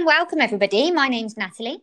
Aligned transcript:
and 0.00 0.06
welcome 0.06 0.40
everybody. 0.40 0.90
My 0.90 1.08
name's 1.08 1.36
Natalie. 1.36 1.82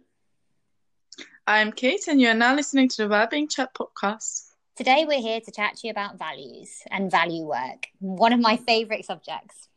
I'm 1.46 1.72
Kate, 1.72 2.08
and 2.08 2.20
you're 2.20 2.34
now 2.34 2.56
listening 2.56 2.90
to 2.90 3.04
the 3.04 3.08
Wellbeing 3.08 3.48
Chat 3.48 3.76
podcast. 3.76 4.54
Today, 4.76 5.06
we're 5.08 5.22
here 5.22 5.40
to 5.40 5.52
chat 5.52 5.76
to 5.76 5.88
you 5.88 5.92
about 5.92 6.18
values 6.18 6.82
and 6.90 7.12
value 7.12 7.44
work, 7.44 7.86
one 8.00 8.34
of 8.34 8.40
my 8.40 8.58
favorite 8.58 9.06
subjects. 9.06 9.68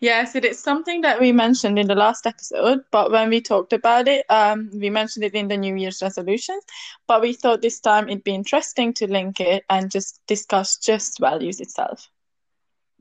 Yes, 0.00 0.34
it 0.34 0.44
is 0.44 0.58
something 0.58 1.00
that 1.00 1.18
we 1.18 1.32
mentioned 1.32 1.78
in 1.78 1.86
the 1.86 1.94
last 1.94 2.26
episode, 2.26 2.80
but 2.90 3.10
when 3.10 3.30
we 3.30 3.40
talked 3.40 3.72
about 3.72 4.06
it, 4.06 4.26
um, 4.28 4.68
we 4.74 4.90
mentioned 4.90 5.24
it 5.24 5.34
in 5.34 5.48
the 5.48 5.56
New 5.56 5.76
Year's 5.76 6.02
resolutions. 6.02 6.62
But 7.06 7.22
we 7.22 7.32
thought 7.32 7.62
this 7.62 7.80
time 7.80 8.10
it'd 8.10 8.24
be 8.24 8.34
interesting 8.34 8.92
to 8.94 9.10
link 9.10 9.40
it 9.40 9.64
and 9.70 9.90
just 9.90 10.20
discuss 10.26 10.76
just 10.76 11.18
values 11.18 11.60
itself. 11.60 12.10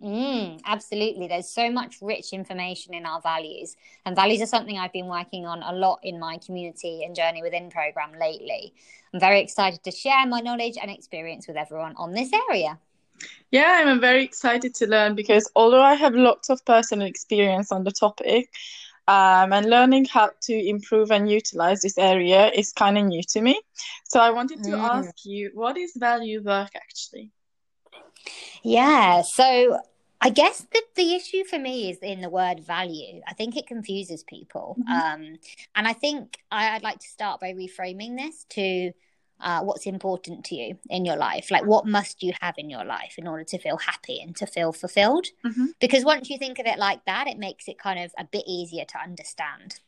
Mm, 0.01 0.61
absolutely. 0.65 1.27
There's 1.27 1.53
so 1.53 1.69
much 1.69 1.97
rich 2.01 2.31
information 2.31 2.93
in 2.93 3.05
our 3.05 3.19
values, 3.21 3.75
and 4.05 4.15
values 4.15 4.41
are 4.41 4.45
something 4.45 4.77
I've 4.77 4.93
been 4.93 5.07
working 5.07 5.45
on 5.45 5.61
a 5.61 5.73
lot 5.73 5.99
in 6.03 6.19
my 6.19 6.37
community 6.37 7.03
and 7.03 7.15
journey 7.15 7.41
within 7.41 7.69
program 7.69 8.13
lately. 8.17 8.73
I'm 9.13 9.19
very 9.19 9.41
excited 9.41 9.83
to 9.83 9.91
share 9.91 10.25
my 10.25 10.39
knowledge 10.39 10.77
and 10.81 10.89
experience 10.89 11.47
with 11.47 11.57
everyone 11.57 11.95
on 11.97 12.13
this 12.13 12.31
area. 12.49 12.79
Yeah, 13.51 13.83
I'm 13.85 13.99
very 13.99 14.23
excited 14.23 14.73
to 14.75 14.87
learn 14.87 15.15
because 15.15 15.51
although 15.55 15.81
I 15.81 15.95
have 15.95 16.13
lots 16.13 16.49
of 16.49 16.63
personal 16.63 17.07
experience 17.07 17.71
on 17.71 17.83
the 17.83 17.91
topic, 17.91 18.49
um, 19.09 19.51
and 19.53 19.67
learning 19.69 20.05
how 20.05 20.29
to 20.41 20.53
improve 20.53 21.09
and 21.11 21.29
utilize 21.29 21.81
this 21.81 21.97
area 21.97 22.51
is 22.51 22.71
kind 22.71 22.95
of 22.95 23.05
new 23.05 23.23
to 23.29 23.41
me. 23.41 23.59
So 24.05 24.19
I 24.19 24.29
wanted 24.29 24.63
to 24.63 24.69
mm. 24.69 24.79
ask 24.79 25.25
you, 25.25 25.49
what 25.55 25.77
is 25.77 25.93
value 25.95 26.43
work 26.43 26.69
actually? 26.75 27.31
Yeah, 28.61 29.23
so 29.23 29.79
I 30.21 30.29
guess 30.29 30.65
the, 30.71 30.81
the 30.95 31.15
issue 31.15 31.43
for 31.45 31.57
me 31.57 31.89
is 31.89 31.99
in 31.99 32.21
the 32.21 32.29
word 32.29 32.59
value. 32.59 33.21
I 33.27 33.33
think 33.33 33.55
it 33.55 33.67
confuses 33.67 34.23
people. 34.23 34.77
Mm-hmm. 34.79 34.91
Um, 34.91 35.39
and 35.75 35.87
I 35.87 35.93
think 35.93 36.37
I, 36.51 36.73
would 36.73 36.83
like 36.83 36.99
to 36.99 37.07
start 37.07 37.39
by 37.39 37.53
reframing 37.53 38.17
this 38.17 38.45
to 38.49 38.91
uh, 39.39 39.61
what's 39.61 39.85
important 39.85 40.43
to 40.45 40.55
you 40.55 40.77
in 40.89 41.05
your 41.05 41.15
life. 41.15 41.49
Like, 41.51 41.65
what 41.65 41.85
must 41.85 42.21
you 42.21 42.33
have 42.41 42.55
in 42.57 42.69
your 42.69 42.83
life 42.83 43.15
in 43.17 43.27
order 43.27 43.45
to 43.45 43.57
feel 43.57 43.77
happy 43.77 44.19
and 44.19 44.35
to 44.37 44.45
feel 44.45 44.73
fulfilled? 44.73 45.27
Mm-hmm. 45.45 45.67
Because 45.79 46.03
once 46.03 46.29
you 46.29 46.37
think 46.37 46.59
of 46.59 46.65
it 46.65 46.77
like 46.77 47.05
that, 47.05 47.27
it 47.27 47.37
makes 47.37 47.67
it 47.67 47.79
kind 47.79 48.03
of 48.03 48.11
a 48.17 48.25
bit 48.25 48.43
easier 48.45 48.83
to 48.85 48.97
understand. 48.97 49.79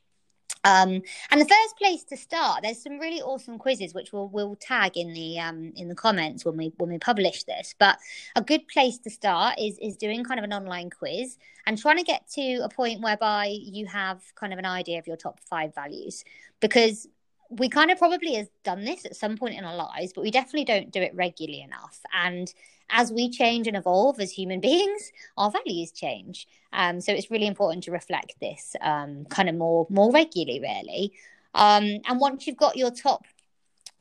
Um, 0.64 1.02
and 1.31 1.42
the 1.42 1.45
first 1.45 1.78
place 1.78 2.04
to 2.06 2.17
start, 2.17 2.62
there's 2.64 2.81
some 2.81 3.00
really 3.00 3.22
awesome 3.22 3.58
quizzes 3.58 3.94
which 3.94 4.14
we'll 4.14 4.30
we'll 4.30 4.56
tag 4.56 4.98
in 4.98 5.14
the 5.14 5.40
um, 5.40 5.73
in 5.76 5.88
the 5.88 5.95
comments 5.95 6.45
when 6.45 6.58
we 6.58 6.73
when 6.78 6.90
we 6.90 7.00
publish 7.00 7.44
this. 7.44 7.73
But 7.78 7.98
a 8.36 8.42
good 8.42 8.68
place 8.68 8.98
to 9.00 9.09
start 9.09 9.59
is 9.59 9.78
is 9.80 9.98
doing 9.98 10.23
kind 10.23 10.40
of 10.40 10.44
an 10.44 10.53
online 10.53 10.90
quiz 10.90 11.38
and 11.66 11.78
trying 11.78 11.98
to 11.98 12.03
get 12.03 12.30
to 12.31 12.59
a 12.64 12.70
point 12.70 13.02
whereby 13.02 13.56
you 13.59 13.86
have 13.88 14.22
kind 14.36 14.53
of 14.53 14.59
an 14.59 14.66
idea 14.66 15.00
of 15.00 15.08
your 15.08 15.18
top 15.18 15.40
five 15.40 15.73
values 15.73 16.23
because 16.59 17.08
we 17.52 17.67
kind 17.67 17.91
of 17.91 17.97
probably 17.97 18.35
have 18.35 18.47
done 18.63 18.85
this 18.85 19.05
at 19.05 19.16
some 19.16 19.35
point 19.38 19.57
in 19.57 19.66
our 19.66 19.75
lives, 19.75 20.13
but 20.13 20.21
we 20.21 20.31
definitely 20.31 20.63
don't 20.63 20.91
do 20.91 21.02
it 21.02 21.13
regularly 21.13 21.61
enough. 21.61 21.99
And 22.13 22.52
as 22.89 23.11
we 23.11 23.30
change 23.30 23.67
and 23.67 23.75
evolve 23.75 24.19
as 24.19 24.31
human 24.31 24.59
beings, 24.61 25.11
our 25.38 25.52
values 25.52 25.91
change. 25.91 26.47
Um, 26.72 27.02
so 27.02 27.11
it's 27.11 27.29
really 27.29 27.47
important 27.47 27.83
to 27.85 27.91
reflect 27.91 28.35
this 28.39 28.75
um, 28.81 29.25
kind 29.25 29.49
of 29.49 29.55
more 29.55 29.85
more 29.89 30.11
regularly, 30.11 30.61
really. 30.61 31.13
Um, 31.53 31.99
and 32.07 32.19
once 32.19 32.47
you've 32.47 32.57
got 32.57 32.77
your 32.77 32.91
top 32.91 33.25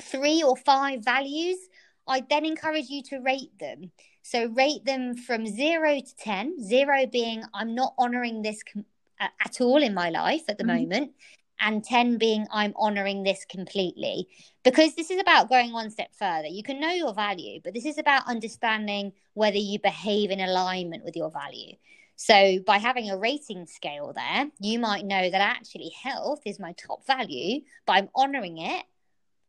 three 0.01 0.43
or 0.43 0.57
five 0.57 1.05
values, 1.05 1.59
I 2.07 2.23
then 2.31 2.45
encourage 2.45 2.89
you 2.89 3.03
to 3.05 3.19
rate 3.19 3.59
them. 3.59 3.91
So 4.23 4.47
rate 4.47 4.85
them 4.85 5.17
from 5.17 5.45
zero 5.47 5.99
to 5.99 6.17
ten. 6.17 6.63
Zero 6.63 7.07
being 7.07 7.43
I'm 7.53 7.75
not 7.75 7.95
honoring 7.99 8.43
this 8.43 8.63
com- 8.63 8.85
at 9.19 9.61
all 9.61 9.83
in 9.83 9.93
my 9.93 10.11
life 10.11 10.43
at 10.49 10.57
the 10.57 10.65
mm-hmm. 10.65 10.83
moment 10.83 11.13
and 11.61 11.85
10 11.85 12.19
being 12.19 12.47
I'm 12.51 12.75
honoring 12.77 13.23
this 13.23 13.45
completely. 13.45 14.29
Because 14.65 14.95
this 14.95 15.11
is 15.11 15.21
about 15.21 15.49
going 15.49 15.73
one 15.73 15.91
step 15.91 16.11
further. 16.19 16.49
You 16.49 16.63
can 16.63 16.81
know 16.81 16.91
your 16.91 17.15
value, 17.15 17.61
but 17.63 17.75
this 17.75 17.87
is 17.87 17.99
about 17.99 18.27
understanding 18.27 19.13
whether 19.35 19.57
you 19.57 19.79
behave 19.79 20.31
in 20.31 20.41
alignment 20.41 21.05
with 21.05 21.17
your 21.17 21.31
value. 21.31 21.77
So, 22.17 22.59
by 22.67 22.77
having 22.77 23.11
a 23.11 23.17
rating 23.17 23.65
scale 23.65 24.13
there, 24.13 24.51
you 24.61 24.79
might 24.79 25.07
know 25.07 25.31
that 25.31 25.41
actually 25.41 25.91
health 26.03 26.43
is 26.45 26.61
my 26.61 26.73
top 26.73 27.07
value, 27.07 27.63
but 27.87 27.95
I'm 27.95 28.11
honoring 28.15 28.59
it 28.59 28.85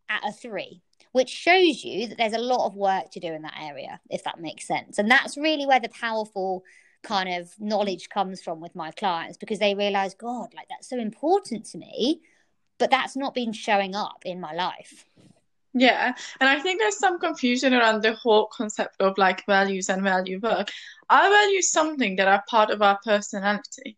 at 0.07 0.25
a 0.25 0.31
three, 0.31 0.81
which 1.11 1.27
shows 1.27 1.83
you 1.83 2.07
that 2.07 2.17
there's 2.17 2.31
a 2.31 2.37
lot 2.37 2.67
of 2.67 2.75
work 2.75 3.11
to 3.11 3.19
do 3.19 3.33
in 3.33 3.41
that 3.41 3.59
area, 3.61 3.99
if 4.09 4.23
that 4.23 4.39
makes 4.39 4.65
sense. 4.65 4.99
And 4.99 5.11
that's 5.11 5.35
really 5.35 5.65
where 5.65 5.81
the 5.81 5.89
powerful 5.89 6.63
kind 7.03 7.41
of 7.41 7.53
knowledge 7.59 8.09
comes 8.09 8.41
from 8.41 8.59
with 8.59 8.75
my 8.75 8.91
clients 8.91 9.37
because 9.37 9.59
they 9.59 9.75
realize, 9.75 10.13
God, 10.13 10.53
like 10.55 10.67
that's 10.69 10.89
so 10.89 10.99
important 10.99 11.65
to 11.67 11.77
me, 11.77 12.21
but 12.77 12.91
that's 12.91 13.15
not 13.15 13.33
been 13.33 13.53
showing 13.53 13.95
up 13.95 14.23
in 14.25 14.39
my 14.39 14.53
life. 14.53 15.05
Yeah, 15.73 16.13
and 16.39 16.49
I 16.49 16.59
think 16.59 16.79
there's 16.79 16.97
some 16.97 17.17
confusion 17.17 17.73
around 17.73 18.03
the 18.03 18.13
whole 18.13 18.47
concept 18.47 18.97
of 18.99 19.17
like 19.17 19.45
values 19.45 19.89
and 19.89 20.03
value 20.03 20.39
work. 20.41 20.69
Are 21.09 21.29
values 21.29 21.71
something 21.71 22.17
that 22.17 22.27
are 22.27 22.43
part 22.49 22.69
of 22.69 22.81
our 22.81 22.99
personality? 23.03 23.97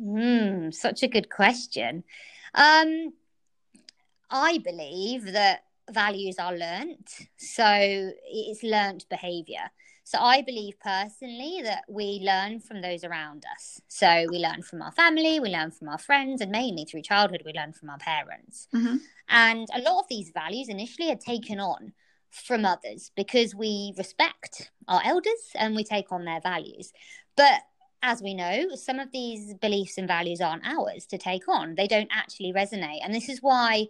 Hmm, 0.00 0.70
such 0.70 1.02
a 1.02 1.08
good 1.08 1.28
question. 1.28 2.04
Um, 2.54 3.12
I 4.30 4.58
believe 4.58 5.32
that 5.32 5.64
values 5.90 6.36
are 6.38 6.56
learnt, 6.56 7.10
so 7.36 7.64
it's 8.24 8.62
learnt 8.62 9.08
behavior. 9.08 9.70
So 10.08 10.18
I 10.18 10.40
believe 10.40 10.80
personally 10.80 11.60
that 11.64 11.82
we 11.86 12.22
learn 12.24 12.60
from 12.60 12.80
those 12.80 13.04
around 13.04 13.44
us. 13.54 13.82
So 13.88 14.24
we 14.30 14.38
learn 14.38 14.62
from 14.62 14.80
our 14.80 14.90
family, 14.90 15.38
we 15.38 15.50
learn 15.50 15.70
from 15.70 15.90
our 15.90 15.98
friends, 15.98 16.40
and 16.40 16.50
mainly 16.50 16.86
through 16.86 17.02
childhood, 17.02 17.42
we 17.44 17.52
learn 17.52 17.74
from 17.74 17.90
our 17.90 17.98
parents. 17.98 18.68
Mm-hmm. 18.74 18.96
And 19.28 19.68
a 19.74 19.82
lot 19.82 20.00
of 20.00 20.08
these 20.08 20.30
values 20.32 20.70
initially 20.70 21.12
are 21.12 21.16
taken 21.16 21.60
on 21.60 21.92
from 22.30 22.64
others 22.64 23.10
because 23.16 23.54
we 23.54 23.92
respect 23.98 24.70
our 24.88 25.02
elders 25.04 25.50
and 25.54 25.76
we 25.76 25.84
take 25.84 26.10
on 26.10 26.24
their 26.24 26.40
values. 26.40 26.90
But 27.36 27.60
as 28.02 28.22
we 28.22 28.32
know, 28.32 28.76
some 28.76 28.98
of 29.00 29.12
these 29.12 29.52
beliefs 29.60 29.98
and 29.98 30.08
values 30.08 30.40
aren't 30.40 30.66
ours 30.66 31.04
to 31.08 31.18
take 31.18 31.46
on. 31.48 31.74
They 31.74 31.86
don't 31.86 32.08
actually 32.10 32.54
resonate. 32.54 33.00
And 33.04 33.14
this 33.14 33.28
is 33.28 33.42
why 33.42 33.88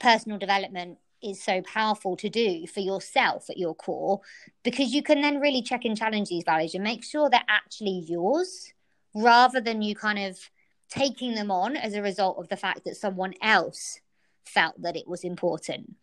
personal 0.00 0.38
development 0.38 0.98
is 1.26 1.42
so 1.42 1.60
powerful 1.62 2.16
to 2.16 2.28
do 2.28 2.66
for 2.66 2.80
yourself 2.80 3.50
at 3.50 3.58
your 3.58 3.74
core 3.74 4.20
because 4.62 4.92
you 4.92 5.02
can 5.02 5.20
then 5.20 5.40
really 5.40 5.62
check 5.62 5.84
and 5.84 5.96
challenge 5.96 6.28
these 6.28 6.44
values 6.44 6.74
and 6.74 6.84
make 6.84 7.04
sure 7.04 7.28
they're 7.28 7.40
actually 7.48 8.04
yours 8.06 8.72
rather 9.14 9.60
than 9.60 9.82
you 9.82 9.94
kind 9.94 10.18
of 10.18 10.38
taking 10.88 11.34
them 11.34 11.50
on 11.50 11.76
as 11.76 11.94
a 11.94 12.02
result 12.02 12.38
of 12.38 12.48
the 12.48 12.56
fact 12.56 12.84
that 12.84 12.96
someone 12.96 13.34
else 13.42 14.00
felt 14.44 14.80
that 14.80 14.96
it 14.96 15.08
was 15.08 15.24
important. 15.24 15.94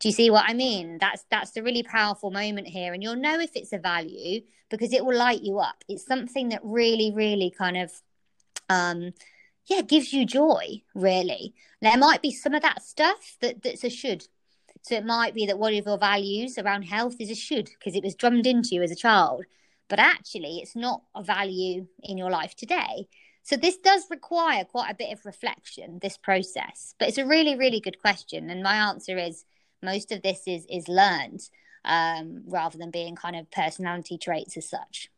Do 0.00 0.08
you 0.08 0.12
see 0.12 0.30
what 0.30 0.44
i 0.46 0.52
mean? 0.52 0.98
That's 0.98 1.24
that's 1.30 1.52
the 1.52 1.62
really 1.62 1.82
powerful 1.82 2.30
moment 2.30 2.66
here 2.66 2.92
and 2.92 3.02
you'll 3.02 3.16
know 3.16 3.38
if 3.40 3.52
it's 3.54 3.72
a 3.72 3.78
value 3.78 4.42
because 4.68 4.92
it 4.92 5.04
will 5.04 5.16
light 5.16 5.42
you 5.42 5.58
up. 5.58 5.84
It's 5.88 6.06
something 6.06 6.48
that 6.48 6.60
really 6.62 7.12
really 7.14 7.50
kind 7.50 7.76
of 7.76 7.92
um 8.68 9.12
yeah 9.66 9.82
gives 9.82 10.12
you 10.12 10.26
joy 10.26 10.82
really. 10.94 11.54
There 11.80 11.96
might 11.96 12.22
be 12.22 12.32
some 12.32 12.54
of 12.54 12.62
that 12.62 12.82
stuff 12.82 13.36
that 13.40 13.62
that's 13.62 13.84
a 13.84 13.90
should 13.90 14.26
so 14.84 14.94
it 14.94 15.06
might 15.06 15.34
be 15.34 15.46
that 15.46 15.58
one 15.58 15.74
of 15.74 15.86
your 15.86 15.96
values 15.96 16.58
around 16.58 16.82
health 16.82 17.16
is 17.18 17.30
a 17.30 17.34
should 17.34 17.70
because 17.78 17.96
it 17.96 18.04
was 18.04 18.14
drummed 18.14 18.46
into 18.46 18.74
you 18.74 18.82
as 18.82 18.90
a 18.90 18.96
child, 18.96 19.46
but 19.88 19.98
actually 19.98 20.58
it's 20.58 20.76
not 20.76 21.02
a 21.14 21.22
value 21.22 21.86
in 22.02 22.18
your 22.18 22.30
life 22.30 22.54
today. 22.54 23.08
So 23.42 23.56
this 23.56 23.78
does 23.78 24.04
require 24.10 24.62
quite 24.64 24.90
a 24.90 24.94
bit 24.94 25.10
of 25.10 25.24
reflection, 25.24 26.00
this 26.02 26.18
process. 26.18 26.94
But 26.98 27.08
it's 27.08 27.16
a 27.18 27.26
really, 27.26 27.56
really 27.56 27.80
good 27.80 27.98
question. 27.98 28.50
And 28.50 28.62
my 28.62 28.76
answer 28.76 29.16
is 29.16 29.46
most 29.82 30.12
of 30.12 30.20
this 30.20 30.42
is 30.46 30.66
is 30.68 30.86
learned 30.86 31.40
um, 31.86 32.42
rather 32.46 32.76
than 32.76 32.90
being 32.90 33.16
kind 33.16 33.36
of 33.36 33.50
personality 33.50 34.18
traits 34.18 34.58
as 34.58 34.68
such. 34.68 35.08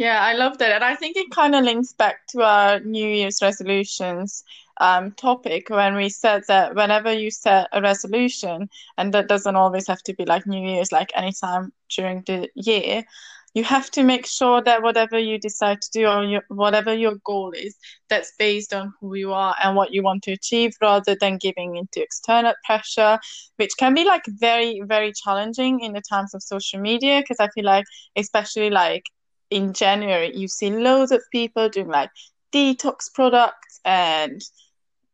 Yeah, 0.00 0.22
I 0.24 0.32
love 0.32 0.56
that. 0.58 0.72
And 0.72 0.82
I 0.82 0.94
think 0.94 1.18
it 1.18 1.30
kind 1.30 1.54
of 1.54 1.62
links 1.62 1.92
back 1.92 2.26
to 2.28 2.40
our 2.40 2.80
New 2.80 3.06
Year's 3.06 3.42
resolutions 3.42 4.44
um, 4.80 5.12
topic 5.12 5.68
when 5.68 5.94
we 5.94 6.08
said 6.08 6.42
that 6.48 6.74
whenever 6.74 7.12
you 7.12 7.30
set 7.30 7.68
a 7.70 7.82
resolution, 7.82 8.70
and 8.96 9.12
that 9.12 9.28
doesn't 9.28 9.56
always 9.56 9.86
have 9.88 10.02
to 10.04 10.14
be 10.14 10.24
like 10.24 10.46
New 10.46 10.66
Year's, 10.66 10.90
like 10.90 11.10
anytime 11.14 11.74
during 11.94 12.22
the 12.26 12.48
year, 12.54 13.04
you 13.52 13.62
have 13.62 13.90
to 13.90 14.02
make 14.02 14.24
sure 14.26 14.62
that 14.62 14.82
whatever 14.82 15.18
you 15.18 15.38
decide 15.38 15.82
to 15.82 15.90
do 15.92 16.06
or 16.06 16.24
your, 16.24 16.44
whatever 16.48 16.94
your 16.94 17.16
goal 17.26 17.52
is, 17.54 17.76
that's 18.08 18.32
based 18.38 18.72
on 18.72 18.94
who 19.02 19.14
you 19.16 19.34
are 19.34 19.54
and 19.62 19.76
what 19.76 19.92
you 19.92 20.02
want 20.02 20.22
to 20.22 20.32
achieve 20.32 20.72
rather 20.80 21.14
than 21.20 21.36
giving 21.36 21.76
into 21.76 22.00
external 22.02 22.54
pressure, 22.64 23.18
which 23.56 23.72
can 23.78 23.92
be 23.92 24.04
like 24.06 24.22
very, 24.28 24.80
very 24.86 25.12
challenging 25.12 25.80
in 25.80 25.92
the 25.92 26.00
times 26.08 26.32
of 26.32 26.42
social 26.42 26.80
media. 26.80 27.20
Because 27.20 27.38
I 27.38 27.48
feel 27.50 27.66
like, 27.66 27.84
especially 28.16 28.70
like 28.70 29.04
in 29.50 29.72
January, 29.72 30.36
you 30.36 30.48
see 30.48 30.70
loads 30.70 31.12
of 31.12 31.22
people 31.32 31.68
doing 31.68 31.88
like 31.88 32.10
detox 32.52 33.12
products 33.12 33.80
and 33.84 34.40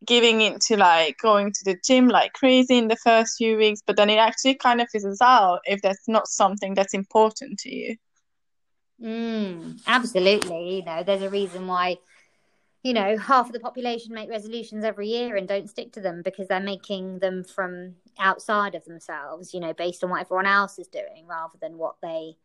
giving 0.07 0.41
into 0.41 0.77
like 0.77 1.17
going 1.19 1.53
to 1.53 1.61
the 1.65 1.77
gym 1.85 2.09
like 2.09 2.33
crazy 2.35 2.77
in 2.77 2.89
the 2.89 2.97
first 2.97 3.37
few 3.39 3.57
weeks, 3.57 3.83
but 3.87 3.97
then 3.97 4.11
it 4.11 4.19
actually 4.19 4.55
kind 4.55 4.81
of 4.81 4.89
fizzles 4.91 5.21
out 5.21 5.61
if 5.65 5.81
that's 5.83 6.09
not 6.09 6.29
something 6.29 6.75
that's 6.75 6.95
important 6.95 7.59
to 7.59 7.75
you. 7.75 7.97
Mm, 9.03 9.81
absolutely. 9.87 10.77
You 10.77 10.85
know, 10.85 11.03
there's 11.03 11.23
a 11.23 11.31
reason 11.31 11.67
why, 11.67 11.97
you 12.83 12.93
know, 12.93 13.17
half 13.19 13.47
of 13.47 13.53
the 13.53 13.61
population 13.61 14.15
make 14.15 14.31
resolutions 14.31 14.85
every 14.85 15.09
year 15.09 15.37
and 15.37 15.49
don't 15.49 15.69
stick 15.69 15.93
to 15.93 16.01
them 16.01 16.23
because 16.23 16.49
they're 16.49 16.61
making 16.61 17.19
them 17.19 17.45
from 17.45 17.97
outside 18.19 18.75
of 18.75 18.85
themselves, 18.85 19.53
you 19.53 19.61
know, 19.61 19.75
based 19.75 20.03
on 20.05 20.11
what 20.11 20.21
everyone 20.23 20.47
else 20.47 20.79
is 20.79 20.89
doing 20.89 21.27
rather 21.27 21.59
than 21.61 21.77
what 21.77 21.97
they 22.03 22.37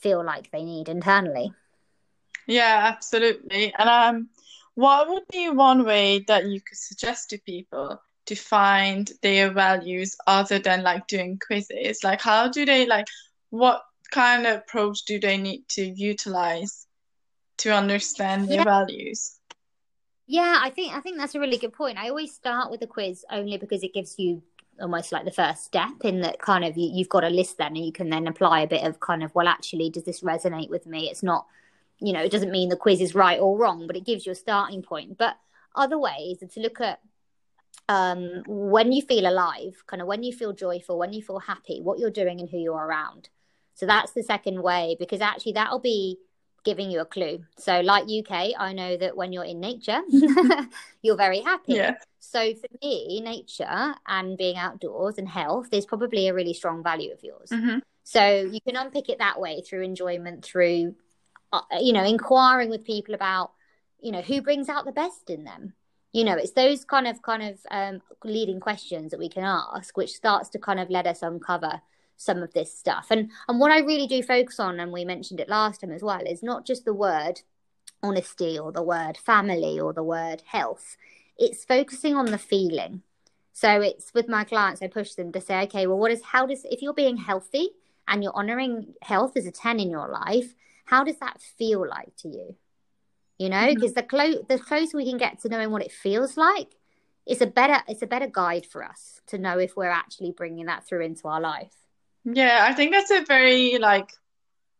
feel 0.00 0.24
like 0.24 0.50
they 0.50 0.64
need 0.64 0.88
internally. 0.88 1.52
Yeah, 2.46 2.90
absolutely. 2.92 3.72
And 3.78 3.88
um, 3.88 4.28
what 4.74 5.08
would 5.08 5.24
be 5.30 5.48
one 5.48 5.84
way 5.84 6.24
that 6.26 6.46
you 6.46 6.60
could 6.60 6.78
suggest 6.78 7.30
to 7.30 7.38
people 7.38 8.00
to 8.26 8.34
find 8.34 9.10
their 9.22 9.50
values 9.52 10.16
other 10.26 10.58
than 10.58 10.82
like 10.82 11.06
doing 11.06 11.38
quizzes? 11.44 12.02
Like, 12.02 12.20
how 12.20 12.48
do 12.48 12.64
they 12.64 12.86
like, 12.86 13.06
what 13.50 13.82
kind 14.10 14.46
of 14.46 14.58
approach 14.58 15.04
do 15.04 15.20
they 15.20 15.36
need 15.36 15.68
to 15.70 15.82
utilize 15.84 16.86
to 17.58 17.70
understand 17.70 18.48
their 18.48 18.58
yeah. 18.58 18.64
values? 18.64 19.36
Yeah, 20.26 20.60
I 20.62 20.70
think 20.70 20.92
I 20.92 21.00
think 21.00 21.18
that's 21.18 21.34
a 21.34 21.40
really 21.40 21.58
good 21.58 21.72
point. 21.72 21.98
I 21.98 22.08
always 22.08 22.32
start 22.32 22.70
with 22.70 22.82
a 22.82 22.86
quiz 22.86 23.24
only 23.32 23.56
because 23.58 23.82
it 23.82 23.92
gives 23.92 24.16
you 24.16 24.42
almost 24.80 25.12
like 25.12 25.24
the 25.24 25.30
first 25.30 25.64
step 25.64 26.04
in 26.04 26.20
that 26.20 26.40
kind 26.40 26.64
of 26.64 26.76
you, 26.76 26.90
you've 26.92 27.08
got 27.08 27.24
a 27.24 27.28
list 27.28 27.58
then 27.58 27.76
and 27.76 27.84
you 27.84 27.92
can 27.92 28.10
then 28.10 28.26
apply 28.26 28.60
a 28.60 28.66
bit 28.66 28.84
of 28.84 29.00
kind 29.00 29.22
of 29.22 29.34
well 29.34 29.48
actually 29.48 29.90
does 29.90 30.04
this 30.04 30.20
resonate 30.22 30.70
with 30.70 30.86
me? 30.86 31.10
It's 31.10 31.22
not 31.22 31.46
you 31.98 32.12
know 32.12 32.22
it 32.22 32.32
doesn't 32.32 32.50
mean 32.50 32.68
the 32.68 32.76
quiz 32.76 33.00
is 33.00 33.14
right 33.14 33.38
or 33.38 33.58
wrong 33.58 33.86
but 33.86 33.96
it 33.96 34.06
gives 34.06 34.26
you 34.26 34.32
a 34.32 34.36
starting 34.36 34.82
point. 34.82 35.18
But 35.18 35.36
other 35.74 35.98
ways 35.98 36.42
are 36.42 36.48
to 36.48 36.60
look 36.60 36.80
at 36.80 37.00
um, 37.88 38.42
when 38.46 38.92
you 38.92 39.02
feel 39.02 39.26
alive 39.26 39.82
kind 39.86 40.00
of 40.00 40.08
when 40.08 40.22
you 40.22 40.32
feel 40.32 40.52
joyful 40.52 40.98
when 40.98 41.12
you 41.12 41.22
feel 41.22 41.40
happy 41.40 41.80
what 41.80 41.98
you're 41.98 42.10
doing 42.10 42.40
and 42.40 42.48
who 42.48 42.58
you're 42.58 42.74
around. 42.74 43.28
So 43.74 43.86
that's 43.86 44.12
the 44.12 44.22
second 44.22 44.62
way 44.62 44.96
because 44.98 45.20
actually 45.20 45.52
that'll 45.52 45.80
be 45.80 46.18
giving 46.64 46.90
you 46.90 47.00
a 47.00 47.04
clue. 47.04 47.44
So, 47.56 47.80
like 47.80 48.04
UK, 48.04 48.52
I 48.58 48.72
know 48.72 48.96
that 48.96 49.16
when 49.16 49.32
you're 49.32 49.44
in 49.44 49.60
nature, 49.60 50.00
you're 51.02 51.16
very 51.16 51.40
happy. 51.40 51.74
Yeah. 51.74 51.94
So, 52.18 52.54
for 52.54 52.68
me, 52.82 53.20
nature 53.20 53.94
and 54.06 54.36
being 54.36 54.56
outdoors 54.56 55.18
and 55.18 55.28
health 55.28 55.68
is 55.72 55.86
probably 55.86 56.28
a 56.28 56.34
really 56.34 56.54
strong 56.54 56.82
value 56.82 57.12
of 57.12 57.22
yours. 57.22 57.50
Mm-hmm. 57.50 57.78
So, 58.04 58.50
you 58.50 58.60
can 58.60 58.76
unpick 58.76 59.08
it 59.08 59.18
that 59.18 59.40
way 59.40 59.62
through 59.62 59.82
enjoyment, 59.82 60.44
through, 60.44 60.94
uh, 61.52 61.62
you 61.80 61.92
know, 61.92 62.04
inquiring 62.04 62.70
with 62.70 62.84
people 62.84 63.14
about, 63.14 63.52
you 64.00 64.12
know, 64.12 64.22
who 64.22 64.42
brings 64.42 64.68
out 64.68 64.84
the 64.84 64.92
best 64.92 65.30
in 65.30 65.44
them. 65.44 65.74
You 66.12 66.24
know, 66.24 66.36
it's 66.36 66.52
those 66.52 66.84
kind 66.84 67.06
of 67.06 67.22
kind 67.22 67.42
of 67.42 67.58
um, 67.70 68.02
leading 68.24 68.58
questions 68.58 69.12
that 69.12 69.20
we 69.20 69.28
can 69.28 69.44
ask, 69.44 69.96
which 69.96 70.12
starts 70.12 70.48
to 70.50 70.58
kind 70.58 70.80
of 70.80 70.90
let 70.90 71.06
us 71.06 71.22
uncover 71.22 71.80
some 72.20 72.42
of 72.42 72.52
this 72.52 72.76
stuff. 72.76 73.06
And 73.10 73.30
and 73.48 73.58
what 73.58 73.72
I 73.72 73.78
really 73.78 74.06
do 74.06 74.22
focus 74.22 74.60
on, 74.60 74.78
and 74.78 74.92
we 74.92 75.04
mentioned 75.04 75.40
it 75.40 75.48
last 75.48 75.80
time 75.80 75.90
as 75.90 76.02
well, 76.02 76.20
is 76.20 76.42
not 76.42 76.66
just 76.66 76.84
the 76.84 76.94
word 76.94 77.40
honesty 78.02 78.58
or 78.58 78.72
the 78.72 78.82
word 78.82 79.16
family 79.16 79.80
or 79.80 79.92
the 79.92 80.02
word 80.02 80.42
health. 80.46 80.96
It's 81.38 81.64
focusing 81.64 82.14
on 82.14 82.26
the 82.26 82.38
feeling. 82.38 83.02
So 83.52 83.80
it's 83.80 84.12
with 84.12 84.28
my 84.28 84.44
clients, 84.44 84.82
I 84.82 84.88
push 84.88 85.14
them 85.14 85.32
to 85.32 85.40
say, 85.40 85.62
okay, 85.62 85.86
well, 85.86 85.98
what 85.98 86.12
is 86.12 86.22
how 86.22 86.46
does 86.46 86.64
if 86.64 86.82
you're 86.82 86.94
being 86.94 87.16
healthy 87.16 87.70
and 88.06 88.22
you're 88.22 88.36
honoring 88.36 88.94
health 89.02 89.36
as 89.36 89.46
a 89.46 89.50
10 89.50 89.80
in 89.80 89.90
your 89.90 90.08
life, 90.08 90.54
how 90.84 91.04
does 91.04 91.18
that 91.18 91.40
feel 91.40 91.88
like 91.88 92.14
to 92.16 92.28
you? 92.28 92.56
You 93.38 93.48
know, 93.48 93.66
because 93.74 93.92
mm-hmm. 93.92 94.00
the 94.00 94.02
clo- 94.02 94.44
the 94.46 94.58
closer 94.58 94.98
we 94.98 95.08
can 95.08 95.16
get 95.16 95.40
to 95.40 95.48
knowing 95.48 95.70
what 95.70 95.82
it 95.82 95.92
feels 95.92 96.36
like, 96.36 96.74
it's 97.26 97.40
a 97.40 97.46
better 97.46 97.82
it's 97.88 98.02
a 98.02 98.06
better 98.06 98.26
guide 98.26 98.66
for 98.66 98.84
us 98.84 99.22
to 99.28 99.38
know 99.38 99.58
if 99.58 99.74
we're 99.76 99.96
actually 100.02 100.32
bringing 100.32 100.66
that 100.66 100.86
through 100.86 101.02
into 101.02 101.26
our 101.26 101.40
life. 101.40 101.80
Yeah, 102.24 102.66
I 102.68 102.74
think 102.74 102.92
that's 102.92 103.10
a 103.10 103.24
very 103.24 103.78
like 103.78 104.12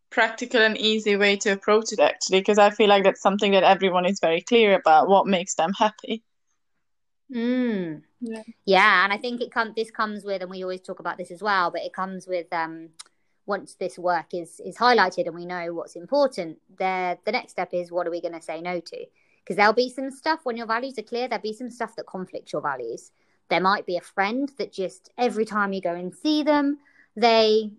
practical 0.09 0.61
and 0.61 0.77
easy 0.77 1.15
way 1.15 1.37
to 1.37 1.51
approach 1.51 1.91
it 1.93 1.99
actually, 1.99 2.39
because 2.39 2.57
I 2.57 2.69
feel 2.69 2.89
like 2.89 3.03
that's 3.03 3.21
something 3.21 3.53
that 3.53 3.63
everyone 3.63 4.05
is 4.05 4.19
very 4.19 4.41
clear 4.41 4.75
about 4.75 5.07
what 5.07 5.25
makes 5.25 5.55
them 5.55 5.73
happy. 5.73 6.23
Mm. 7.33 8.03
Yeah. 8.19 8.43
yeah, 8.65 9.03
and 9.03 9.13
I 9.13 9.17
think 9.17 9.41
it 9.41 9.51
comes. 9.51 9.73
This 9.75 9.89
comes 9.89 10.23
with, 10.23 10.41
and 10.41 10.51
we 10.51 10.63
always 10.63 10.81
talk 10.81 10.99
about 10.99 11.17
this 11.17 11.31
as 11.31 11.41
well, 11.41 11.71
but 11.71 11.81
it 11.81 11.93
comes 11.93 12.27
with 12.27 12.47
um, 12.51 12.89
once 13.45 13.75
this 13.75 13.97
work 13.97 14.33
is 14.33 14.59
is 14.63 14.77
highlighted 14.77 15.25
and 15.25 15.35
we 15.35 15.45
know 15.45 15.73
what's 15.73 15.95
important. 15.95 16.59
There, 16.77 17.17
the 17.25 17.31
next 17.31 17.53
step 17.53 17.69
is 17.73 17.91
what 17.91 18.05
are 18.05 18.11
we 18.11 18.21
going 18.21 18.33
to 18.33 18.41
say 18.41 18.61
no 18.61 18.79
to? 18.79 19.05
Because 19.43 19.55
there'll 19.55 19.73
be 19.73 19.89
some 19.89 20.11
stuff 20.11 20.41
when 20.43 20.57
your 20.57 20.67
values 20.67 20.99
are 20.99 21.03
clear. 21.03 21.27
There'll 21.27 21.41
be 21.41 21.53
some 21.53 21.71
stuff 21.71 21.95
that 21.95 22.05
conflicts 22.05 22.53
your 22.53 22.61
values. 22.61 23.11
There 23.49 23.61
might 23.61 23.85
be 23.85 23.97
a 23.97 24.01
friend 24.01 24.51
that 24.57 24.71
just 24.71 25.09
every 25.17 25.45
time 25.45 25.73
you 25.73 25.81
go 25.81 25.95
and 25.95 26.13
see 26.13 26.43
them, 26.43 26.77
they 27.15 27.71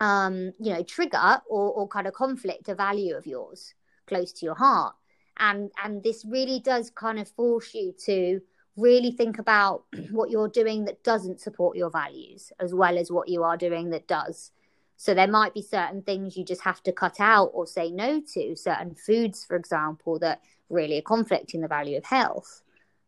um, 0.00 0.52
you 0.58 0.72
know 0.72 0.82
trigger 0.82 1.40
or, 1.48 1.72
or 1.72 1.88
kind 1.88 2.06
of 2.06 2.12
conflict 2.12 2.68
a 2.68 2.74
value 2.74 3.16
of 3.16 3.26
yours 3.26 3.74
close 4.06 4.32
to 4.32 4.46
your 4.46 4.54
heart. 4.54 4.94
And 5.38 5.70
and 5.82 6.02
this 6.02 6.24
really 6.24 6.60
does 6.60 6.90
kind 6.90 7.18
of 7.18 7.28
force 7.28 7.74
you 7.74 7.94
to 8.06 8.40
really 8.76 9.10
think 9.10 9.38
about 9.38 9.84
what 10.10 10.30
you're 10.30 10.48
doing 10.48 10.84
that 10.86 11.02
doesn't 11.02 11.40
support 11.40 11.76
your 11.76 11.90
values 11.90 12.52
as 12.60 12.74
well 12.74 12.98
as 12.98 13.10
what 13.10 13.28
you 13.28 13.42
are 13.42 13.56
doing 13.56 13.90
that 13.90 14.08
does. 14.08 14.50
So 14.98 15.12
there 15.12 15.28
might 15.28 15.52
be 15.52 15.60
certain 15.60 16.00
things 16.00 16.38
you 16.38 16.44
just 16.44 16.62
have 16.62 16.82
to 16.84 16.92
cut 16.92 17.20
out 17.20 17.50
or 17.52 17.66
say 17.66 17.90
no 17.90 18.22
to 18.32 18.56
certain 18.56 18.94
foods 18.94 19.44
for 19.44 19.56
example 19.56 20.18
that 20.20 20.40
really 20.70 20.98
are 20.98 21.02
conflicting 21.02 21.60
the 21.60 21.68
value 21.68 21.98
of 21.98 22.04
health 22.04 22.62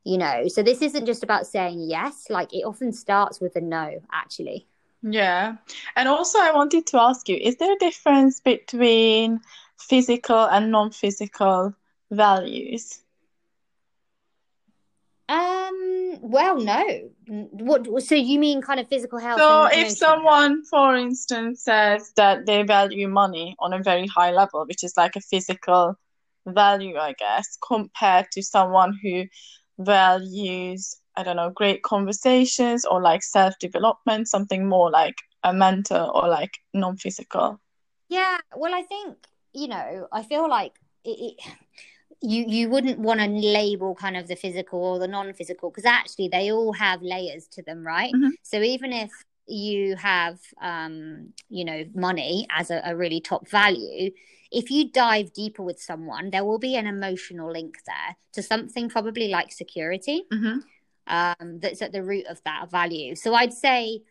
you 0.04 0.16
know. 0.16 0.48
So 0.48 0.62
this 0.62 0.80
isn't 0.80 1.06
just 1.06 1.22
about 1.22 1.46
saying 1.46 1.80
yes 1.88 2.26
like 2.28 2.52
it 2.52 2.64
often 2.64 2.92
starts 2.92 3.40
with 3.40 3.56
a 3.56 3.60
no 3.60 4.00
actually 4.12 4.68
yeah. 5.02 5.56
And 5.96 6.08
also, 6.08 6.38
I 6.38 6.52
wanted 6.52 6.86
to 6.88 7.00
ask 7.00 7.28
you, 7.28 7.36
is 7.36 7.56
there 7.56 7.72
a 7.72 7.78
difference 7.78 8.40
between 8.40 9.40
physical 9.78 10.44
and 10.44 10.70
non-physical 10.70 11.74
values? 12.10 13.00
Um, 15.28 16.16
well, 16.22 16.58
no. 16.58 17.10
What, 17.26 18.02
so 18.02 18.14
you 18.14 18.38
mean 18.38 18.62
kind 18.62 18.80
of 18.80 18.88
physical 18.88 19.18
health? 19.18 19.40
So 19.40 19.68
if 19.70 19.90
someone, 19.90 20.64
for 20.64 20.96
instance, 20.96 21.62
says 21.64 22.12
that 22.16 22.46
they 22.46 22.62
value 22.62 23.08
money 23.08 23.54
on 23.58 23.74
a 23.74 23.82
very 23.82 24.06
high 24.06 24.30
level, 24.30 24.64
which 24.66 24.82
is 24.82 24.96
like 24.96 25.16
a 25.16 25.20
physical 25.20 25.98
value, 26.46 26.96
I 26.96 27.12
guess, 27.12 27.58
compared 27.66 28.30
to 28.32 28.42
someone 28.42 28.98
who 29.02 29.24
values 29.78 30.96
I 31.18 31.24
don't 31.24 31.34
know, 31.34 31.50
great 31.50 31.82
conversations 31.82 32.84
or 32.84 33.02
like 33.02 33.24
self 33.24 33.58
development, 33.58 34.28
something 34.28 34.68
more 34.68 34.88
like 34.88 35.16
a 35.42 35.52
mental 35.52 36.12
or 36.14 36.28
like 36.28 36.52
non 36.72 36.96
physical? 36.96 37.60
Yeah, 38.08 38.38
well, 38.56 38.72
I 38.72 38.82
think, 38.82 39.16
you 39.52 39.66
know, 39.66 40.06
I 40.12 40.22
feel 40.22 40.48
like 40.48 40.74
it, 41.04 41.18
it 41.18 41.34
you 42.22 42.44
you 42.46 42.68
wouldn't 42.68 43.00
want 43.00 43.18
to 43.18 43.26
label 43.26 43.96
kind 43.96 44.16
of 44.16 44.28
the 44.28 44.36
physical 44.36 44.78
or 44.78 44.98
the 45.00 45.08
non 45.08 45.32
physical 45.34 45.70
because 45.70 45.84
actually 45.84 46.28
they 46.28 46.52
all 46.52 46.72
have 46.72 47.02
layers 47.02 47.48
to 47.48 47.62
them, 47.64 47.84
right? 47.84 48.12
Mm-hmm. 48.14 48.30
So 48.42 48.62
even 48.62 48.92
if 48.92 49.10
you 49.50 49.96
have 49.96 50.38
um 50.62 51.32
you 51.48 51.64
know 51.64 51.82
money 51.94 52.46
as 52.50 52.70
a, 52.70 52.82
a, 52.84 52.94
really 52.94 53.18
top 53.18 53.48
value 53.48 54.10
if 54.52 54.70
you 54.70 54.90
dive 54.90 55.32
deeper 55.32 55.62
with 55.62 55.80
someone 55.80 56.28
there 56.28 56.44
will 56.44 56.58
be 56.58 56.76
an 56.76 56.86
emotional 56.86 57.50
link 57.50 57.78
there 57.86 58.14
to 58.30 58.42
something 58.42 58.90
probably 58.90 59.28
like 59.28 59.50
security 59.50 60.24
mm-hmm 60.30 60.58
um, 61.08 61.60
that's 61.60 61.82
at 61.82 61.92
the 61.92 62.02
root 62.02 62.26
of 62.26 62.42
that 62.44 62.70
value. 62.70 63.14
So 63.14 63.34
I'd 63.34 63.52
say 63.52 64.02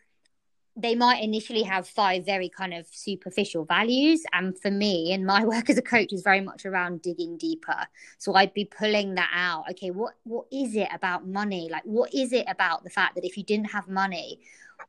they 0.76 0.94
might 0.94 1.24
initially 1.24 1.64
have 1.64 1.88
five 1.88 2.24
very 2.24 2.50
kind 2.50 2.74
of 2.74 2.86
superficial 2.92 3.66
values. 3.66 4.24
And 4.32 4.58
for 4.60 4.70
me, 4.70 5.12
and 5.12 5.26
my 5.26 5.44
work 5.54 5.70
as 5.70 5.78
a 5.78 5.82
coach 5.82 6.14
is 6.14 6.22
very 6.22 6.42
much 6.42 6.66
around 6.66 7.02
digging 7.02 7.38
deeper. 7.38 7.88
So 8.20 8.36
I'd 8.36 8.54
be 8.54 8.66
pulling 8.66 9.16
that 9.16 9.32
out. 9.34 9.66
Okay, 9.72 9.90
what 9.90 10.14
what 10.24 10.46
is 10.52 10.76
it 10.76 10.90
about 10.94 11.28
money? 11.28 11.68
Like 11.72 11.84
what 11.84 12.14
is 12.14 12.32
it 12.32 12.46
about 12.48 12.84
the 12.84 12.90
fact 12.90 13.16
that 13.16 13.26
if 13.26 13.38
you 13.38 13.44
didn't 13.44 13.72
have 13.72 13.88
money, 13.88 14.40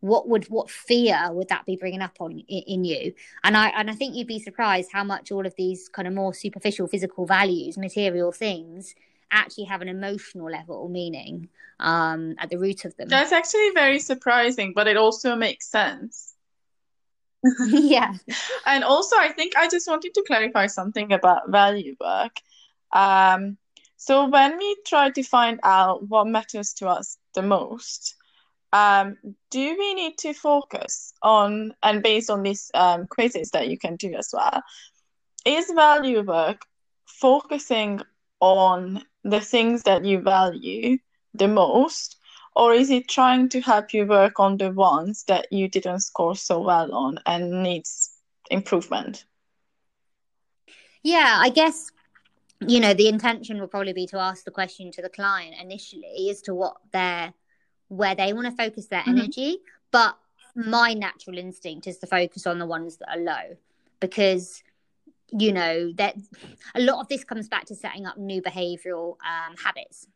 what 0.00 0.28
would 0.28 0.44
what 0.44 0.70
fear 0.70 1.18
would 1.30 1.48
that 1.48 1.64
be 1.64 1.76
bringing 1.76 2.02
up 2.02 2.16
on 2.20 2.32
in, 2.32 2.62
in 2.66 2.84
you 2.84 3.12
and 3.42 3.56
i 3.56 3.68
and 3.68 3.90
i 3.90 3.94
think 3.94 4.14
you'd 4.14 4.26
be 4.26 4.38
surprised 4.38 4.90
how 4.92 5.02
much 5.02 5.32
all 5.32 5.46
of 5.46 5.54
these 5.56 5.88
kind 5.88 6.06
of 6.06 6.14
more 6.14 6.34
superficial 6.34 6.86
physical 6.86 7.26
values 7.26 7.78
material 7.78 8.30
things 8.30 8.94
actually 9.30 9.64
have 9.64 9.82
an 9.82 9.88
emotional 9.88 10.50
level 10.50 10.88
meaning 10.88 11.48
um, 11.80 12.34
at 12.38 12.50
the 12.50 12.58
root 12.58 12.84
of 12.84 12.96
them. 12.96 13.08
That's 13.08 13.32
actually 13.32 13.70
very 13.74 13.98
surprising, 13.98 14.72
but 14.74 14.86
it 14.86 14.96
also 14.96 15.36
makes 15.36 15.70
sense. 15.70 16.34
yeah. 17.68 18.14
And 18.66 18.84
also, 18.84 19.16
I 19.16 19.32
think 19.32 19.56
I 19.56 19.68
just 19.68 19.88
wanted 19.88 20.14
to 20.14 20.24
clarify 20.26 20.66
something 20.66 21.12
about 21.12 21.50
value 21.50 21.94
work. 22.00 22.36
Um, 22.92 23.56
so, 23.96 24.28
when 24.28 24.58
we 24.58 24.76
try 24.86 25.10
to 25.10 25.22
find 25.22 25.60
out 25.62 26.08
what 26.08 26.26
matters 26.26 26.72
to 26.74 26.88
us 26.88 27.16
the 27.34 27.42
most, 27.42 28.16
um, 28.72 29.16
do 29.50 29.76
we 29.78 29.94
need 29.94 30.18
to 30.18 30.32
focus 30.32 31.14
on, 31.22 31.74
and 31.82 32.02
based 32.02 32.30
on 32.30 32.42
these 32.42 32.70
um, 32.74 33.06
quizzes 33.06 33.50
that 33.50 33.68
you 33.68 33.78
can 33.78 33.96
do 33.96 34.14
as 34.14 34.30
well, 34.32 34.62
is 35.44 35.70
value 35.70 36.22
work 36.22 36.62
focusing 37.06 38.00
on 38.40 39.02
the 39.24 39.40
things 39.40 39.82
that 39.82 40.04
you 40.04 40.20
value 40.20 40.98
the 41.34 41.48
most 41.48 42.16
or 42.56 42.74
is 42.74 42.90
it 42.90 43.08
trying 43.08 43.48
to 43.48 43.60
help 43.60 43.92
you 43.92 44.04
work 44.04 44.40
on 44.40 44.56
the 44.56 44.70
ones 44.72 45.24
that 45.28 45.46
you 45.52 45.68
didn't 45.68 46.00
score 46.00 46.34
so 46.34 46.60
well 46.60 46.92
on 46.92 47.18
and 47.26 47.62
needs 47.62 48.10
improvement 48.50 49.24
yeah 51.02 51.38
i 51.40 51.48
guess 51.48 51.90
you 52.66 52.80
know 52.80 52.94
the 52.94 53.08
intention 53.08 53.60
will 53.60 53.68
probably 53.68 53.92
be 53.92 54.06
to 54.06 54.18
ask 54.18 54.44
the 54.44 54.50
question 54.50 54.90
to 54.90 55.02
the 55.02 55.08
client 55.08 55.54
initially 55.60 56.28
as 56.30 56.40
to 56.42 56.54
what 56.54 56.76
their 56.92 57.32
where 57.88 58.14
they 58.14 58.32
want 58.32 58.46
to 58.46 58.62
focus 58.62 58.86
their 58.86 59.02
mm-hmm. 59.02 59.18
energy 59.18 59.58
but 59.90 60.18
my 60.54 60.92
natural 60.92 61.38
instinct 61.38 61.86
is 61.86 61.98
to 61.98 62.06
focus 62.06 62.46
on 62.46 62.58
the 62.58 62.66
ones 62.66 62.96
that 62.96 63.08
are 63.10 63.20
low 63.20 63.56
because 64.00 64.62
you 65.32 65.52
know 65.52 65.92
that 65.92 66.16
a 66.74 66.80
lot 66.80 67.00
of 67.00 67.08
this 67.08 67.24
comes 67.24 67.48
back 67.48 67.66
to 67.66 67.74
setting 67.74 68.06
up 68.06 68.16
new 68.16 68.40
behavioral 68.42 69.16
um, 69.26 69.56
habits 69.62 70.06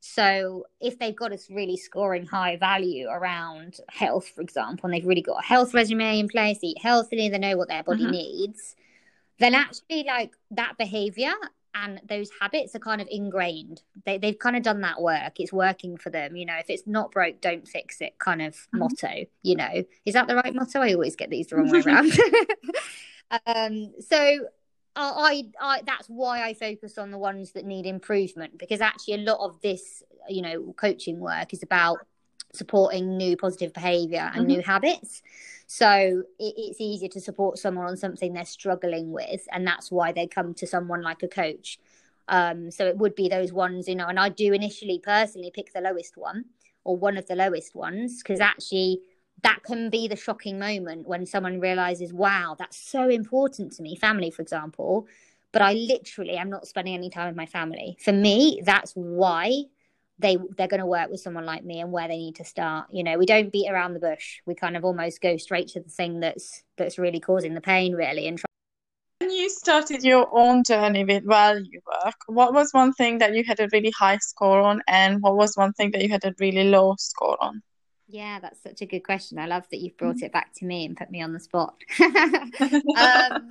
so 0.00 0.64
if 0.80 0.98
they've 0.98 1.16
got 1.16 1.32
us 1.32 1.50
really 1.50 1.76
scoring 1.76 2.24
high 2.24 2.56
value 2.56 3.08
around 3.08 3.78
health 3.88 4.28
for 4.28 4.42
example 4.42 4.86
and 4.86 4.94
they've 4.94 5.06
really 5.06 5.22
got 5.22 5.42
a 5.42 5.46
health 5.46 5.74
resume 5.74 6.18
in 6.18 6.28
place 6.28 6.58
eat 6.62 6.78
healthily 6.80 7.28
they 7.28 7.38
know 7.38 7.56
what 7.56 7.68
their 7.68 7.82
body 7.82 8.02
mm-hmm. 8.02 8.12
needs 8.12 8.76
then 9.38 9.54
actually 9.54 10.04
like 10.04 10.32
that 10.50 10.76
behavior 10.78 11.32
and 11.74 12.00
those 12.08 12.30
habits 12.40 12.74
are 12.74 12.80
kind 12.80 13.00
of 13.00 13.08
ingrained. 13.10 13.82
They, 14.04 14.18
they've 14.18 14.38
kind 14.38 14.56
of 14.56 14.62
done 14.62 14.80
that 14.80 15.00
work. 15.00 15.38
It's 15.38 15.52
working 15.52 15.96
for 15.96 16.10
them. 16.10 16.36
You 16.36 16.46
know, 16.46 16.56
if 16.56 16.70
it's 16.70 16.86
not 16.86 17.12
broke, 17.12 17.40
don't 17.40 17.66
fix 17.68 18.00
it 18.00 18.18
kind 18.18 18.42
of 18.42 18.54
mm-hmm. 18.54 18.78
motto, 18.80 19.26
you 19.42 19.56
know. 19.56 19.84
Is 20.04 20.14
that 20.14 20.26
the 20.26 20.36
right 20.36 20.54
motto? 20.54 20.80
I 20.80 20.94
always 20.94 21.16
get 21.16 21.30
these 21.30 21.48
the 21.48 21.56
wrong 21.56 21.70
way 21.70 21.80
around. 21.80 22.12
um, 23.46 23.92
so 24.00 24.46
I, 25.02 25.44
I, 25.60 25.82
that's 25.86 26.08
why 26.08 26.42
I 26.42 26.54
focus 26.54 26.98
on 26.98 27.10
the 27.10 27.18
ones 27.18 27.52
that 27.52 27.64
need 27.64 27.86
improvement 27.86 28.58
because 28.58 28.80
actually 28.80 29.14
a 29.14 29.18
lot 29.18 29.38
of 29.40 29.60
this, 29.60 30.02
you 30.28 30.42
know, 30.42 30.74
coaching 30.76 31.20
work 31.20 31.52
is 31.52 31.62
about 31.62 31.98
supporting 32.52 33.16
new 33.16 33.36
positive 33.36 33.72
behavior 33.72 34.30
and 34.34 34.46
mm-hmm. 34.46 34.56
new 34.56 34.62
habits. 34.62 35.22
So 35.66 36.22
it, 36.38 36.54
it's 36.56 36.80
easier 36.80 37.08
to 37.10 37.20
support 37.20 37.58
someone 37.58 37.86
on 37.86 37.96
something 37.96 38.32
they're 38.32 38.44
struggling 38.44 39.12
with, 39.12 39.46
and 39.52 39.66
that's 39.66 39.90
why 39.90 40.12
they 40.12 40.26
come 40.26 40.54
to 40.54 40.66
someone 40.66 41.02
like 41.02 41.22
a 41.22 41.28
coach. 41.28 41.78
Um, 42.28 42.70
so 42.70 42.86
it 42.86 42.96
would 42.98 43.14
be 43.14 43.28
those 43.28 43.52
ones, 43.52 43.88
you 43.88 43.94
know, 43.94 44.06
and 44.06 44.18
I 44.18 44.28
do 44.30 44.52
initially 44.52 44.98
personally 44.98 45.50
pick 45.54 45.72
the 45.72 45.80
lowest 45.80 46.16
one 46.16 46.46
or 46.84 46.96
one 46.96 47.16
of 47.16 47.26
the 47.26 47.36
lowest 47.36 47.74
ones 47.74 48.22
because 48.22 48.40
actually 48.40 49.00
that 49.42 49.60
can 49.64 49.90
be 49.90 50.08
the 50.08 50.16
shocking 50.16 50.58
moment 50.58 51.06
when 51.06 51.26
someone 51.26 51.60
realizes, 51.60 52.12
wow, 52.12 52.56
that's 52.58 52.76
so 52.76 53.08
important 53.08 53.72
to 53.72 53.82
me, 53.82 53.96
family, 53.96 54.30
for 54.30 54.42
example. 54.42 55.06
But 55.52 55.62
I 55.62 55.72
literally 55.72 56.36
am 56.36 56.50
not 56.50 56.66
spending 56.66 56.94
any 56.94 57.10
time 57.10 57.28
with 57.28 57.36
my 57.36 57.46
family. 57.46 57.96
For 58.00 58.12
me, 58.12 58.60
that's 58.64 58.92
why 58.92 59.64
they 60.18 60.36
they're 60.56 60.68
going 60.68 60.80
to 60.80 60.86
work 60.86 61.10
with 61.10 61.20
someone 61.20 61.46
like 61.46 61.64
me 61.64 61.80
and 61.80 61.92
where 61.92 62.08
they 62.08 62.16
need 62.16 62.34
to 62.34 62.44
start 62.44 62.86
you 62.92 63.04
know 63.04 63.16
we 63.16 63.26
don't 63.26 63.52
beat 63.52 63.70
around 63.70 63.94
the 63.94 64.00
bush 64.00 64.40
we 64.46 64.54
kind 64.54 64.76
of 64.76 64.84
almost 64.84 65.20
go 65.20 65.36
straight 65.36 65.68
to 65.68 65.80
the 65.80 65.88
thing 65.88 66.20
that's 66.20 66.64
that's 66.76 66.98
really 66.98 67.20
causing 67.20 67.54
the 67.54 67.60
pain 67.60 67.94
really 67.94 68.26
and 68.26 68.38
try- 68.38 68.46
when 69.20 69.30
you 69.30 69.48
started 69.48 70.02
your 70.02 70.28
own 70.32 70.62
journey 70.64 71.04
with 71.04 71.24
value 71.24 71.80
work 71.86 72.16
what 72.26 72.52
was 72.52 72.72
one 72.72 72.92
thing 72.94 73.18
that 73.18 73.34
you 73.34 73.44
had 73.44 73.60
a 73.60 73.68
really 73.72 73.92
high 73.96 74.18
score 74.18 74.60
on 74.60 74.82
and 74.88 75.22
what 75.22 75.36
was 75.36 75.54
one 75.56 75.72
thing 75.74 75.90
that 75.92 76.02
you 76.02 76.08
had 76.08 76.24
a 76.24 76.34
really 76.40 76.64
low 76.64 76.94
score 76.98 77.36
on 77.40 77.62
yeah 78.08 78.40
that's 78.40 78.62
such 78.62 78.80
a 78.80 78.86
good 78.86 79.04
question 79.04 79.38
i 79.38 79.46
love 79.46 79.64
that 79.70 79.78
you've 79.78 79.96
brought 79.96 80.16
mm-hmm. 80.16 80.26
it 80.26 80.32
back 80.32 80.52
to 80.54 80.64
me 80.64 80.84
and 80.84 80.96
put 80.96 81.10
me 81.10 81.22
on 81.22 81.32
the 81.32 81.40
spot 81.40 81.74
um, 82.00 83.50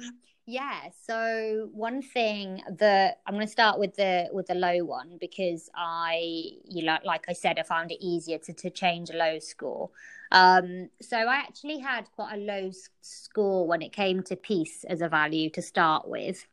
yeah. 0.49 0.83
So 1.05 1.69
one 1.73 2.01
thing 2.01 2.61
that 2.79 3.19
I'm 3.27 3.33
going 3.33 3.45
to 3.45 3.51
start 3.51 3.79
with 3.79 3.97
the 3.97 4.29
with 4.31 4.47
the 4.47 4.55
low 4.55 4.85
one 4.85 5.17
because 5.19 5.69
I, 5.75 6.21
you 6.63 6.85
know, 6.85 6.97
like 7.03 7.25
I 7.27 7.33
said, 7.33 7.59
I 7.59 7.63
found 7.63 7.91
it 7.91 8.01
easier 8.01 8.37
to 8.39 8.53
to 8.53 8.69
change 8.69 9.09
a 9.09 9.17
low 9.17 9.39
score. 9.39 9.89
Um, 10.31 10.89
so 11.01 11.17
I 11.17 11.35
actually 11.35 11.79
had 11.79 12.09
quite 12.15 12.35
a 12.35 12.37
low 12.37 12.71
score 13.01 13.67
when 13.67 13.81
it 13.81 13.91
came 13.91 14.23
to 14.23 14.37
peace 14.37 14.85
as 14.85 15.01
a 15.01 15.09
value 15.09 15.49
to 15.49 15.61
start 15.61 16.07
with, 16.07 16.47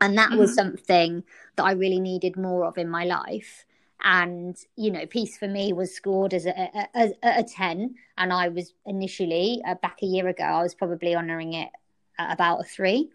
and 0.00 0.16
that 0.18 0.30
mm-hmm. 0.30 0.38
was 0.38 0.54
something 0.54 1.24
that 1.56 1.64
I 1.64 1.72
really 1.72 2.00
needed 2.00 2.36
more 2.36 2.64
of 2.64 2.78
in 2.78 2.88
my 2.88 3.04
life. 3.04 3.64
And 4.02 4.56
you 4.76 4.90
know, 4.90 5.06
peace 5.06 5.38
for 5.38 5.48
me 5.48 5.72
was 5.72 5.94
scored 5.94 6.34
as 6.34 6.46
a, 6.46 6.50
a, 6.50 6.88
a, 6.94 7.12
a 7.22 7.42
ten, 7.44 7.94
and 8.18 8.32
I 8.32 8.48
was 8.48 8.74
initially 8.84 9.62
uh, 9.66 9.76
back 9.76 9.98
a 10.02 10.06
year 10.06 10.28
ago. 10.28 10.44
I 10.44 10.62
was 10.62 10.74
probably 10.74 11.14
honouring 11.14 11.54
it 11.54 11.70
at 12.18 12.32
about 12.32 12.60
a 12.60 12.64
three. 12.64 13.10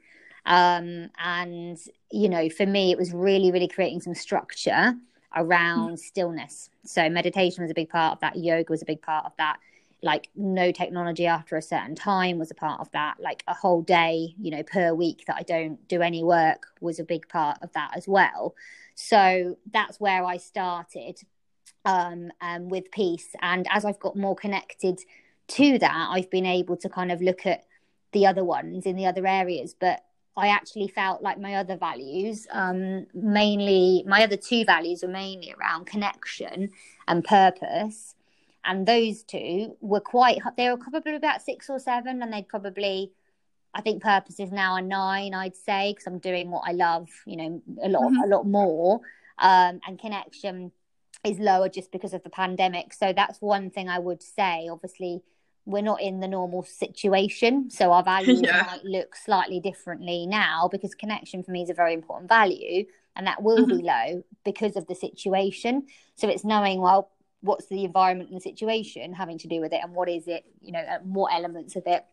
Um, 0.46 1.10
and, 1.18 1.78
you 2.10 2.30
know, 2.30 2.50
for 2.50 2.66
me, 2.66 2.92
it 2.92 2.98
was 2.98 3.12
really, 3.12 3.52
really 3.52 3.68
creating 3.68 4.00
some 4.00 4.16
structure 4.16 4.96
around 5.36 5.96
mm. 5.96 6.00
stillness. 6.00 6.70
So 6.86 7.10
meditation 7.10 7.64
was 7.64 7.72
a 7.72 7.74
big 7.74 7.90
part 7.90 8.14
of 8.14 8.22
that. 8.22 8.38
Yoga 8.38 8.72
was 8.72 8.82
a 8.82 8.86
big 8.86 9.02
part 9.02 9.26
of 9.26 9.34
that. 9.38 9.58
Like 10.02 10.30
no 10.38 10.72
technology 10.72 11.26
after 11.26 11.58
a 11.58 11.62
certain 11.62 11.96
time 11.96 12.40
was 12.40 12.50
a 12.50 12.56
part 12.56 12.80
of 12.80 12.90
that. 12.92 13.16
Like 13.20 13.44
a 13.50 13.54
whole 13.54 13.82
day, 13.82 14.36
you 14.40 14.52
know, 14.52 14.64
per 14.64 14.94
week 14.94 15.26
that 15.28 15.36
I 15.36 15.44
don't 15.44 15.86
do 15.90 16.02
any 16.02 16.24
work 16.24 16.68
was 16.80 16.98
a 16.98 17.04
big 17.04 17.28
part 17.28 17.58
of 17.62 17.74
that 17.74 17.92
as 17.94 18.08
well. 18.08 18.56
So 19.00 19.58
that's 19.72 20.00
where 20.00 20.26
I 20.26 20.38
started 20.38 21.20
um, 21.86 22.32
um, 22.42 22.68
with 22.68 22.90
peace. 22.92 23.28
And 23.42 23.68
as 23.70 23.86
I've 23.86 24.00
got 24.00 24.16
more 24.16 24.36
connected 24.36 25.00
to 25.50 25.78
that, 25.78 26.08
I've 26.12 26.32
been 26.32 26.48
able 26.48 26.78
to 26.78 26.90
kind 26.90 27.12
of 27.12 27.22
look 27.22 27.46
at 27.46 27.66
the 28.12 28.26
other 28.26 28.44
ones 28.44 28.88
in 28.88 28.96
the 28.96 29.06
other 29.06 29.28
areas. 29.28 29.76
But 29.80 30.04
I 30.36 30.48
actually 30.48 30.88
felt 30.88 31.22
like 31.22 31.40
my 31.40 31.56
other 31.56 31.78
values, 31.78 32.48
um, 32.52 33.06
mainly 33.14 34.04
my 34.08 34.24
other 34.24 34.36
two 34.36 34.66
values 34.66 35.04
were 35.04 35.10
mainly 35.10 35.54
around 35.54 35.86
connection 35.86 36.72
and 37.08 37.24
purpose. 37.24 38.16
And 38.66 38.88
those 38.88 39.22
two 39.22 39.78
were 39.80 40.02
quite, 40.02 40.40
they 40.58 40.70
were 40.70 40.78
probably 40.78 41.16
about 41.16 41.44
six 41.44 41.70
or 41.70 41.80
seven, 41.80 42.22
and 42.24 42.34
they'd 42.34 42.50
probably, 42.50 43.12
I 43.78 43.82
think 43.82 44.02
purpose 44.02 44.40
is 44.40 44.52
now 44.52 44.76
a 44.76 44.82
nine, 44.82 45.36
I'd 45.36 45.56
say, 45.56 45.92
because 45.92 46.08
I'm 46.08 46.18
doing 46.18 46.50
what 46.50 46.64
I 46.66 46.72
love, 46.72 47.10
you 47.28 47.38
know, 47.38 47.62
a 47.84 47.90
lot, 47.90 48.02
mm-hmm. 48.02 48.24
a 48.24 48.28
lot 48.36 48.48
more. 48.48 49.02
Um, 49.38 49.80
and 49.86 50.00
connection 50.00 50.72
is 51.24 51.38
lower 51.38 51.70
just 51.70 51.92
because 51.92 52.16
of 52.16 52.24
the 52.24 52.32
pandemic. 52.32 52.92
So 52.92 53.14
that's 53.16 53.40
one 53.40 53.70
thing 53.70 53.88
I 53.88 54.00
would 54.00 54.24
say. 54.24 54.68
Obviously, 54.68 55.22
we're 55.66 55.84
not 55.84 56.02
in 56.02 56.22
the 56.22 56.28
normal 56.28 56.64
situation 56.64 57.70
so 57.70 57.92
our 57.92 58.02
values 58.16 58.42
yeah. 58.42 58.66
might 58.66 58.86
look 58.86 59.16
slightly 59.16 59.60
differently 59.60 60.26
now 60.26 60.70
because 60.72 60.96
connection 60.96 61.44
for 61.44 61.52
me 61.52 61.62
is 61.62 61.70
a 61.70 61.74
very 61.74 61.94
important 61.94 62.30
value 62.30 62.86
and 63.18 63.28
that 63.28 63.44
will 63.44 63.58
mm-hmm. 63.58 63.78
be 63.78 63.84
low 63.84 64.24
because 64.46 64.78
of 64.78 64.88
the 64.88 64.96
situation 64.96 65.86
so 66.16 66.30
it's 66.30 66.46
knowing 66.46 66.80
well 66.80 67.12
what's 67.42 67.68
the 67.68 67.84
environment 67.84 68.30
and 68.30 68.38
the 68.38 68.42
situation 68.42 69.12
having 69.14 69.38
to 69.38 69.50
do 69.50 69.60
with 69.60 69.74
it 69.74 69.82
and 69.84 69.94
what 69.94 70.08
is 70.08 70.26
it 70.26 70.46
you 70.62 70.72
know 70.72 70.82
what 71.04 71.34
elements 71.34 71.76
of 71.76 71.84
it 71.86 72.06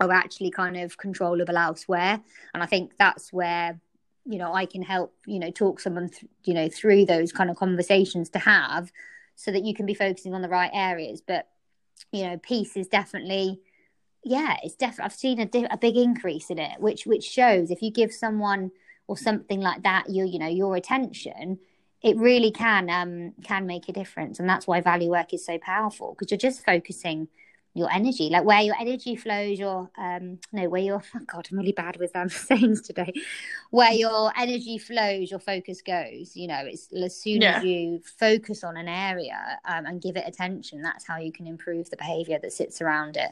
are 0.00 0.12
actually 0.12 0.50
kind 0.50 0.76
of 0.76 0.96
controllable 0.98 1.56
elsewhere 1.56 2.20
and 2.54 2.62
i 2.62 2.66
think 2.66 2.92
that's 2.98 3.32
where 3.32 3.78
you 4.24 4.38
know 4.38 4.52
i 4.52 4.66
can 4.66 4.82
help 4.82 5.14
you 5.26 5.38
know 5.38 5.50
talk 5.50 5.80
someone 5.80 6.08
th- 6.08 6.30
you 6.44 6.54
know 6.54 6.68
through 6.68 7.04
those 7.04 7.32
kind 7.32 7.50
of 7.50 7.56
conversations 7.56 8.28
to 8.30 8.38
have 8.38 8.92
so 9.36 9.50
that 9.50 9.64
you 9.64 9.74
can 9.74 9.86
be 9.86 9.94
focusing 9.94 10.34
on 10.34 10.42
the 10.42 10.48
right 10.48 10.70
areas 10.72 11.20
but 11.20 11.48
you 12.12 12.24
know, 12.24 12.38
peace 12.38 12.76
is 12.76 12.88
definitely, 12.88 13.60
yeah, 14.24 14.56
it's 14.62 14.74
definitely. 14.74 15.04
I've 15.04 15.14
seen 15.14 15.40
a, 15.40 15.46
di- 15.46 15.68
a 15.70 15.76
big 15.76 15.96
increase 15.96 16.50
in 16.50 16.58
it, 16.58 16.80
which 16.80 17.06
which 17.06 17.24
shows 17.24 17.70
if 17.70 17.82
you 17.82 17.90
give 17.90 18.12
someone 18.12 18.70
or 19.06 19.16
something 19.16 19.60
like 19.60 19.82
that 19.82 20.08
your 20.08 20.26
you 20.26 20.38
know 20.38 20.48
your 20.48 20.76
attention, 20.76 21.58
it 22.02 22.16
really 22.16 22.50
can 22.50 22.90
um 22.90 23.32
can 23.44 23.66
make 23.66 23.88
a 23.88 23.92
difference, 23.92 24.38
and 24.38 24.48
that's 24.48 24.66
why 24.66 24.80
value 24.80 25.10
work 25.10 25.32
is 25.32 25.44
so 25.44 25.58
powerful 25.58 26.14
because 26.14 26.30
you're 26.30 26.38
just 26.38 26.64
focusing 26.64 27.28
your 27.74 27.90
energy 27.92 28.28
like 28.30 28.44
where 28.44 28.60
your 28.62 28.74
energy 28.80 29.14
flows 29.14 29.58
your 29.58 29.88
um 29.96 30.38
no 30.52 30.68
where 30.68 30.82
your 30.82 31.02
oh 31.14 31.20
god 31.26 31.46
i'm 31.50 31.58
really 31.58 31.72
bad 31.72 31.96
with 31.98 32.14
um 32.16 32.28
sayings 32.28 32.80
today. 32.80 33.12
Where 33.70 33.92
your 33.92 34.32
energy 34.36 34.78
flows 34.78 35.30
your 35.30 35.40
focus 35.40 35.82
goes 35.82 36.34
you 36.34 36.48
know 36.48 36.62
it's 36.64 36.92
as 36.92 37.16
soon 37.16 37.42
yeah. 37.42 37.58
as 37.58 37.64
you 37.64 38.00
focus 38.18 38.64
on 38.64 38.76
an 38.76 38.88
area 38.88 39.58
um, 39.64 39.86
and 39.86 40.02
give 40.02 40.16
it 40.16 40.26
attention 40.26 40.82
that's 40.82 41.06
how 41.06 41.18
you 41.18 41.32
can 41.32 41.46
improve 41.46 41.90
the 41.90 41.96
behavior 41.96 42.38
that 42.40 42.52
sits 42.52 42.80
around 42.80 43.16
it. 43.16 43.30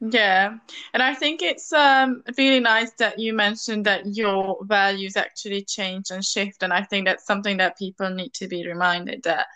Yeah, 0.00 0.58
and 0.92 1.02
I 1.02 1.14
think 1.14 1.40
it's 1.40 1.72
um, 1.72 2.22
really 2.36 2.60
nice 2.60 2.90
that 2.98 3.18
you 3.18 3.32
mentioned 3.32 3.86
that 3.86 4.04
your 4.14 4.58
values 4.64 5.16
actually 5.16 5.62
change 5.62 6.10
and 6.10 6.22
shift, 6.22 6.62
and 6.62 6.72
I 6.72 6.82
think 6.82 7.06
that's 7.06 7.24
something 7.24 7.56
that 7.58 7.78
people 7.78 8.10
need 8.10 8.34
to 8.34 8.48
be 8.48 8.66
reminded 8.66 9.22
that 9.22 9.46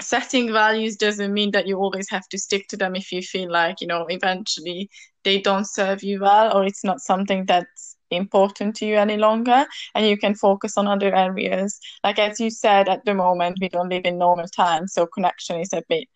setting 0.00 0.52
values 0.52 0.96
doesn't 0.96 1.32
mean 1.32 1.50
that 1.52 1.66
you 1.66 1.78
always 1.78 2.08
have 2.10 2.28
to 2.28 2.38
stick 2.38 2.66
to 2.68 2.76
them 2.76 2.94
if 2.96 3.12
you 3.12 3.22
feel 3.22 3.50
like 3.50 3.80
you 3.80 3.86
know 3.86 4.06
eventually 4.08 4.88
they 5.24 5.40
don't 5.40 5.66
serve 5.68 6.02
you 6.02 6.20
well 6.20 6.56
or 6.56 6.64
it's 6.64 6.84
not 6.84 7.00
something 7.00 7.44
that's 7.46 7.96
important 8.10 8.76
to 8.76 8.86
you 8.86 8.96
any 8.96 9.16
longer 9.16 9.66
and 9.94 10.06
you 10.06 10.16
can 10.16 10.34
focus 10.34 10.76
on 10.76 10.86
other 10.86 11.14
areas. 11.14 11.78
Like 12.04 12.18
as 12.18 12.38
you 12.40 12.50
said 12.50 12.88
at 12.88 13.04
the 13.04 13.14
moment 13.14 13.58
we 13.60 13.68
don't 13.68 13.88
live 13.88 14.04
in 14.04 14.18
normal 14.18 14.46
times 14.48 14.92
so 14.94 15.06
connection 15.06 15.60
is 15.60 15.72
a 15.72 15.82
bit 15.88 16.06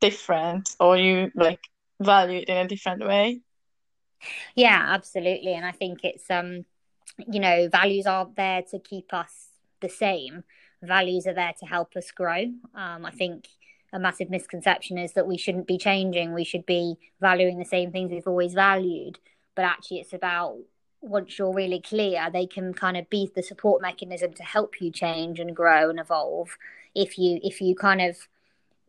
different 0.00 0.74
or 0.80 0.96
you 0.96 1.30
like 1.34 1.60
value 2.00 2.38
it 2.38 2.48
in 2.48 2.56
a 2.56 2.68
different 2.68 3.06
way. 3.06 3.40
Yeah 4.54 4.84
absolutely. 4.88 5.54
And 5.54 5.66
i 5.66 5.72
think 5.72 6.04
it's 6.04 6.30
um 6.30 6.64
you 7.28 7.40
know 7.40 7.68
values 7.70 8.06
are 8.06 8.28
there 8.36 8.62
to 8.70 8.78
keep 8.78 9.12
us 9.12 9.49
the 9.80 9.88
same 9.88 10.44
values 10.82 11.26
are 11.26 11.34
there 11.34 11.54
to 11.60 11.66
help 11.66 11.96
us 11.96 12.10
grow. 12.10 12.44
Um, 12.74 13.04
I 13.04 13.10
think 13.10 13.46
a 13.92 13.98
massive 13.98 14.30
misconception 14.30 14.98
is 14.98 15.12
that 15.12 15.26
we 15.26 15.36
shouldn't 15.36 15.66
be 15.66 15.78
changing. 15.78 16.32
We 16.32 16.44
should 16.44 16.66
be 16.66 16.96
valuing 17.20 17.58
the 17.58 17.64
same 17.64 17.90
things 17.90 18.10
we've 18.10 18.26
always 18.26 18.54
valued. 18.54 19.18
But 19.54 19.64
actually, 19.64 19.98
it's 19.98 20.12
about 20.12 20.58
once 21.00 21.38
you're 21.38 21.52
really 21.52 21.80
clear, 21.80 22.28
they 22.32 22.46
can 22.46 22.74
kind 22.74 22.96
of 22.96 23.08
be 23.10 23.30
the 23.34 23.42
support 23.42 23.82
mechanism 23.82 24.32
to 24.34 24.42
help 24.42 24.80
you 24.80 24.90
change 24.90 25.40
and 25.40 25.56
grow 25.56 25.90
and 25.90 25.98
evolve. 25.98 26.56
If 26.94 27.18
you 27.18 27.40
if 27.42 27.60
you 27.60 27.74
kind 27.74 28.00
of 28.00 28.28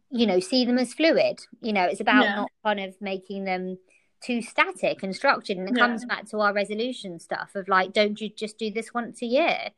you 0.09 0.27
know 0.27 0.39
see 0.39 0.65
them 0.65 0.77
as 0.77 0.93
fluid, 0.93 1.41
you 1.61 1.73
know, 1.73 1.85
it's 1.85 2.01
about 2.01 2.23
yeah. 2.23 2.35
not 2.35 2.51
kind 2.63 2.79
of 2.79 2.95
making 3.01 3.45
them 3.45 3.77
too 4.21 4.41
static 4.41 5.01
and 5.03 5.15
structured. 5.15 5.57
And 5.57 5.67
it 5.67 5.75
yeah. 5.75 5.87
comes 5.87 6.05
back 6.05 6.29
to 6.29 6.39
our 6.39 6.53
resolution 6.53 7.19
stuff 7.19 7.55
of 7.55 7.67
like, 7.67 7.91
don't 7.91 8.21
you 8.21 8.29
just 8.29 8.57
do 8.57 8.71
this 8.71 8.93
once 8.93 9.21
a 9.21 9.25
year? 9.25 9.71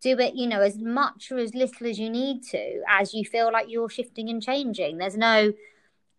Do 0.00 0.18
it, 0.18 0.34
you 0.34 0.46
know, 0.46 0.60
as 0.60 0.78
much 0.78 1.32
or 1.32 1.38
as 1.38 1.54
little 1.54 1.86
as 1.86 1.98
you 1.98 2.08
need 2.08 2.42
to, 2.50 2.82
as 2.88 3.14
you 3.14 3.24
feel 3.24 3.52
like 3.52 3.66
you're 3.68 3.90
shifting 3.90 4.28
and 4.28 4.42
changing. 4.42 4.98
There's 4.98 5.16
no, 5.16 5.52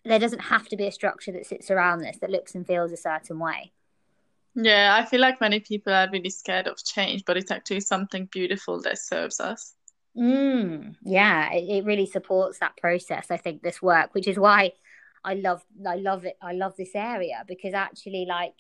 there 0.04 0.20
doesn't 0.20 0.40
have 0.40 0.68
to 0.70 0.78
be 0.78 0.88
a 0.88 0.92
structure 0.92 1.32
that 1.32 1.46
sits 1.46 1.72
around 1.72 2.00
this 2.00 2.18
that 2.20 2.30
looks 2.30 2.56
and 2.56 2.68
feels 2.68 2.92
a 2.92 2.98
certain 2.98 3.40
way. 3.40 3.72
Yeah, 4.56 4.98
I 5.00 5.06
feel 5.06 5.22
like 5.22 5.40
many 5.40 5.60
people 5.60 5.94
are 5.94 6.10
really 6.12 6.30
scared 6.30 6.68
of 6.68 6.84
change, 6.84 7.24
but 7.26 7.38
it's 7.38 7.52
actually 7.52 7.82
something 7.82 8.28
beautiful 8.32 8.82
that 8.82 8.98
serves 8.98 9.40
us. 9.40 9.76
Mm, 10.18 10.96
yeah, 11.04 11.54
it, 11.54 11.70
it 11.70 11.86
really 11.86 12.06
supports 12.06 12.60
that 12.60 12.76
process. 12.78 13.28
I 13.32 13.38
think 13.38 13.62
this 13.62 13.82
work, 13.82 14.14
which 14.14 14.28
is 14.28 14.38
why 14.38 14.74
I 15.24 15.36
love 15.36 15.64
I 15.88 15.96
love 15.96 16.26
it. 16.26 16.38
I 16.42 16.54
love 16.54 16.76
this 16.76 16.96
area 16.96 17.44
because 17.48 17.74
actually, 17.74 18.26
like, 18.28 18.54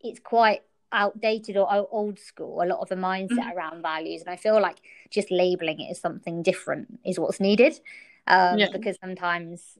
it's 0.00 0.20
quite 0.20 0.62
outdated 0.92 1.56
or 1.56 1.88
old 1.90 2.18
school. 2.18 2.62
A 2.62 2.66
lot 2.66 2.80
of 2.80 2.88
the 2.88 2.94
mindset 2.94 3.30
mm-hmm. 3.30 3.56
around 3.56 3.82
values, 3.82 4.20
and 4.22 4.30
I 4.30 4.36
feel 4.36 4.60
like 4.60 4.78
just 5.10 5.30
labeling 5.30 5.80
it 5.80 5.90
as 5.90 6.00
something 6.00 6.42
different 6.42 7.00
is 7.04 7.18
what's 7.18 7.40
needed. 7.40 7.78
Um, 8.26 8.58
yeah. 8.58 8.68
Because 8.72 8.96
sometimes, 9.00 9.78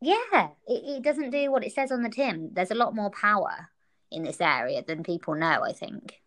yeah, 0.00 0.48
it, 0.66 0.96
it 0.96 1.02
doesn't 1.02 1.30
do 1.30 1.50
what 1.50 1.64
it 1.64 1.72
says 1.72 1.92
on 1.92 2.02
the 2.02 2.08
tin. 2.08 2.50
There's 2.52 2.70
a 2.70 2.76
lot 2.76 2.94
more 2.94 3.10
power 3.10 3.68
in 4.10 4.22
this 4.22 4.40
area 4.40 4.82
than 4.86 5.02
people 5.02 5.34
know. 5.34 5.62
I 5.62 5.72
think. 5.72 6.20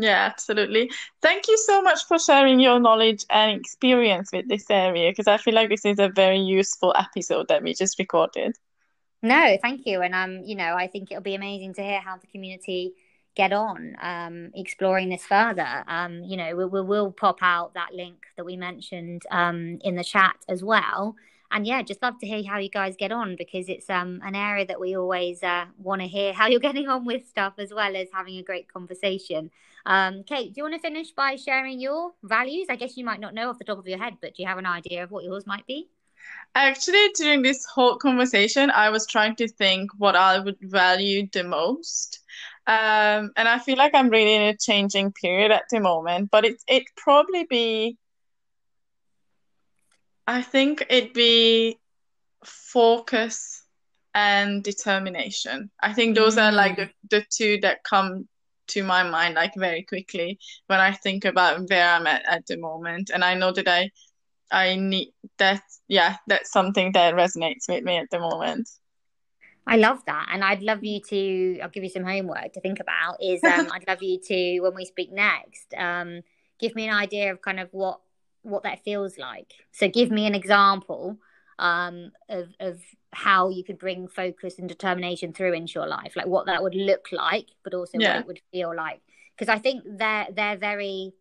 Yeah, 0.00 0.28
absolutely. 0.30 0.90
Thank 1.20 1.46
you 1.46 1.58
so 1.58 1.82
much 1.82 2.06
for 2.06 2.18
sharing 2.18 2.58
your 2.58 2.80
knowledge 2.80 3.26
and 3.28 3.60
experience 3.60 4.30
with 4.32 4.48
this 4.48 4.64
area 4.70 5.10
because 5.10 5.26
I 5.26 5.36
feel 5.36 5.54
like 5.54 5.68
this 5.68 5.84
is 5.84 5.98
a 5.98 6.08
very 6.08 6.38
useful 6.38 6.94
episode 6.96 7.48
that 7.48 7.62
we 7.62 7.74
just 7.74 7.98
recorded. 7.98 8.56
No, 9.22 9.58
thank 9.60 9.84
you. 9.84 10.00
And 10.00 10.14
um, 10.14 10.42
you 10.44 10.56
know, 10.56 10.74
I 10.74 10.86
think 10.86 11.10
it'll 11.10 11.22
be 11.22 11.34
amazing 11.34 11.74
to 11.74 11.82
hear 11.82 12.00
how 12.00 12.16
the 12.16 12.26
community 12.28 12.94
get 13.36 13.52
on 13.52 13.96
um 14.00 14.50
exploring 14.54 15.08
this 15.08 15.24
further. 15.24 15.84
Um, 15.86 16.22
you 16.24 16.36
know, 16.36 16.56
we, 16.56 16.64
we 16.64 16.82
will 16.82 17.12
pop 17.12 17.38
out 17.42 17.74
that 17.74 17.94
link 17.94 18.26
that 18.36 18.44
we 18.44 18.56
mentioned 18.56 19.22
um 19.30 19.78
in 19.82 19.94
the 19.96 20.04
chat 20.04 20.36
as 20.48 20.62
well 20.62 21.16
and 21.52 21.66
yeah, 21.66 21.82
just 21.82 22.02
love 22.02 22.18
to 22.20 22.26
hear 22.26 22.42
how 22.48 22.58
you 22.58 22.68
guys 22.68 22.96
get 22.96 23.10
on 23.12 23.36
because 23.36 23.68
it's 23.68 23.90
um 23.90 24.20
an 24.24 24.34
area 24.34 24.66
that 24.66 24.80
we 24.80 24.96
always 24.96 25.42
uh, 25.42 25.66
want 25.78 26.00
to 26.00 26.08
hear 26.08 26.32
how 26.32 26.46
you're 26.46 26.60
getting 26.68 26.88
on 26.88 27.04
with 27.04 27.28
stuff 27.28 27.54
as 27.58 27.72
well 27.72 27.96
as 27.96 28.08
having 28.12 28.36
a 28.36 28.42
great 28.42 28.72
conversation. 28.72 29.50
Um, 29.86 30.22
Kate, 30.24 30.52
do 30.52 30.58
you 30.58 30.62
want 30.64 30.74
to 30.74 30.80
finish 30.80 31.10
by 31.10 31.36
sharing 31.36 31.80
your 31.80 32.12
values? 32.22 32.66
I 32.70 32.76
guess 32.76 32.96
you 32.96 33.04
might 33.04 33.20
not 33.20 33.34
know 33.34 33.48
off 33.50 33.58
the 33.58 33.64
top 33.64 33.78
of 33.78 33.88
your 33.88 33.98
head, 33.98 34.14
but 34.20 34.34
do 34.34 34.42
you 34.42 34.48
have 34.48 34.58
an 34.58 34.66
idea 34.66 35.02
of 35.02 35.10
what 35.10 35.24
yours 35.24 35.46
might 35.46 35.66
be? 35.66 35.88
Actually, 36.54 37.08
during 37.16 37.42
this 37.42 37.64
whole 37.64 37.96
conversation, 37.96 38.70
I 38.70 38.90
was 38.90 39.06
trying 39.06 39.36
to 39.36 39.48
think 39.48 39.90
what 39.98 40.16
I 40.16 40.38
would 40.38 40.58
value 40.60 41.26
the 41.32 41.44
most. 41.44 42.20
Um, 42.66 43.32
and 43.36 43.48
I 43.48 43.58
feel 43.58 43.76
like 43.76 43.94
I'm 43.94 44.10
really 44.10 44.34
in 44.34 44.42
a 44.42 44.56
changing 44.56 45.12
period 45.12 45.50
at 45.50 45.64
the 45.70 45.80
moment, 45.80 46.30
but 46.30 46.44
it 46.44 46.62
it 46.68 46.84
probably 46.96 47.44
be 47.44 47.96
I 50.26 50.42
think 50.42 50.86
it'd 50.88 51.12
be 51.12 51.78
focus 52.44 53.64
and 54.14 54.62
determination. 54.62 55.70
I 55.80 55.92
think 55.92 56.14
those 56.14 56.36
mm. 56.36 56.42
are 56.42 56.52
like 56.52 56.76
the, 56.76 56.90
the 57.10 57.24
two 57.30 57.58
that 57.62 57.82
come 57.84 58.28
to 58.68 58.84
my 58.84 59.02
mind 59.02 59.34
like 59.34 59.52
very 59.56 59.82
quickly 59.82 60.38
when 60.68 60.78
I 60.78 60.92
think 60.92 61.24
about 61.24 61.68
where 61.68 61.88
I'm 61.88 62.06
at 62.06 62.24
at 62.28 62.46
the 62.46 62.56
moment. 62.56 63.10
And 63.12 63.24
I 63.24 63.34
know 63.34 63.52
that 63.52 63.68
I 63.68 63.90
I 64.52 64.76
need 64.76 65.12
that 65.38 65.62
yeah, 65.88 66.16
that's 66.26 66.52
something 66.52 66.92
that 66.92 67.14
resonates 67.14 67.68
with 67.68 67.84
me 67.84 67.96
at 67.96 68.10
the 68.10 68.20
moment. 68.20 68.68
I 69.70 69.76
love 69.76 70.04
that. 70.06 70.28
And 70.32 70.42
I'd 70.42 70.62
love 70.62 70.82
you 70.82 71.00
to 71.08 71.60
I'll 71.62 71.70
give 71.70 71.84
you 71.84 71.90
some 71.90 72.04
homework 72.04 72.52
to 72.54 72.60
think 72.60 72.80
about 72.80 73.22
is 73.22 73.42
um 73.44 73.68
I'd 73.72 73.86
love 73.86 74.02
you 74.02 74.18
to 74.18 74.60
when 74.60 74.74
we 74.74 74.84
speak 74.84 75.12
next, 75.12 75.72
um, 75.76 76.22
give 76.58 76.74
me 76.74 76.86
an 76.88 76.94
idea 76.94 77.32
of 77.32 77.40
kind 77.40 77.60
of 77.60 77.68
what 77.72 78.00
what 78.42 78.64
that 78.64 78.82
feels 78.84 79.18
like. 79.18 79.52
So 79.72 79.88
give 79.88 80.10
me 80.10 80.26
an 80.26 80.34
example 80.34 81.18
um, 81.58 82.10
of 82.28 82.48
of 82.58 82.80
how 83.12 83.48
you 83.50 83.62
could 83.62 83.78
bring 83.78 84.08
focus 84.08 84.58
and 84.58 84.68
determination 84.68 85.32
through 85.32 85.52
into 85.52 85.74
your 85.74 85.86
life, 85.86 86.16
like 86.16 86.26
what 86.26 86.46
that 86.46 86.62
would 86.62 86.74
look 86.74 87.08
like, 87.12 87.48
but 87.62 87.74
also 87.74 87.98
yeah. 87.98 88.14
what 88.14 88.20
it 88.20 88.26
would 88.26 88.40
feel 88.52 88.74
like. 88.74 89.00
Because 89.36 89.52
I 89.52 89.58
think 89.58 89.84
they're 89.86 90.28
they're 90.34 90.56
very 90.56 91.12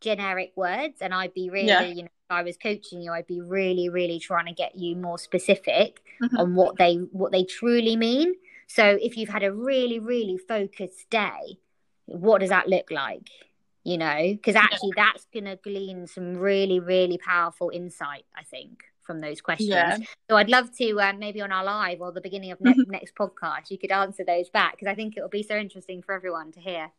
generic 0.00 0.52
words, 0.56 0.96
and 1.00 1.14
I'd 1.14 1.34
be 1.34 1.50
really, 1.50 1.68
yeah. 1.68 1.82
you 1.82 2.02
know, 2.02 2.08
I 2.32 2.42
was 2.42 2.56
coaching 2.56 3.02
you, 3.02 3.12
I'd 3.12 3.26
be 3.26 3.40
really, 3.40 3.88
really 3.88 4.18
trying 4.18 4.46
to 4.46 4.52
get 4.52 4.76
you 4.76 4.96
more 4.96 5.18
specific 5.18 6.02
mm-hmm. 6.22 6.36
on 6.36 6.54
what 6.54 6.76
they 6.78 6.96
what 6.96 7.32
they 7.32 7.44
truly 7.44 7.96
mean. 7.96 8.34
So 8.66 8.98
if 9.00 9.16
you've 9.16 9.28
had 9.28 9.42
a 9.42 9.52
really, 9.52 9.98
really 9.98 10.38
focused 10.38 11.10
day, 11.10 11.58
what 12.06 12.40
does 12.40 12.48
that 12.48 12.68
look 12.68 12.90
like? 12.90 13.28
you 13.84 13.98
know, 13.98 14.18
because 14.20 14.54
actually 14.54 14.92
yeah. 14.96 15.10
that's 15.12 15.26
going 15.32 15.44
to 15.44 15.56
glean 15.56 16.06
some 16.06 16.36
really, 16.36 16.78
really 16.78 17.18
powerful 17.18 17.70
insight, 17.70 18.24
I 18.36 18.44
think, 18.44 18.84
from 19.02 19.20
those 19.20 19.40
questions. 19.40 19.70
Yeah. 19.70 19.98
So 20.30 20.36
I'd 20.36 20.48
love 20.48 20.74
to 20.78 21.00
uh, 21.00 21.12
maybe 21.18 21.40
on 21.40 21.50
our 21.50 21.64
live 21.64 22.00
or 22.00 22.12
the 22.12 22.20
beginning 22.20 22.52
of 22.52 22.60
ne- 22.60 22.74
next 22.86 23.14
podcast, 23.16 23.70
you 23.70 23.78
could 23.78 23.90
answer 23.90 24.24
those 24.24 24.48
back 24.50 24.72
because 24.72 24.86
I 24.86 24.94
think 24.94 25.16
it 25.16 25.20
will 25.20 25.28
be 25.28 25.42
so 25.42 25.56
interesting 25.56 26.02
for 26.02 26.14
everyone 26.14 26.52
to 26.52 26.60
hear. 26.60 26.92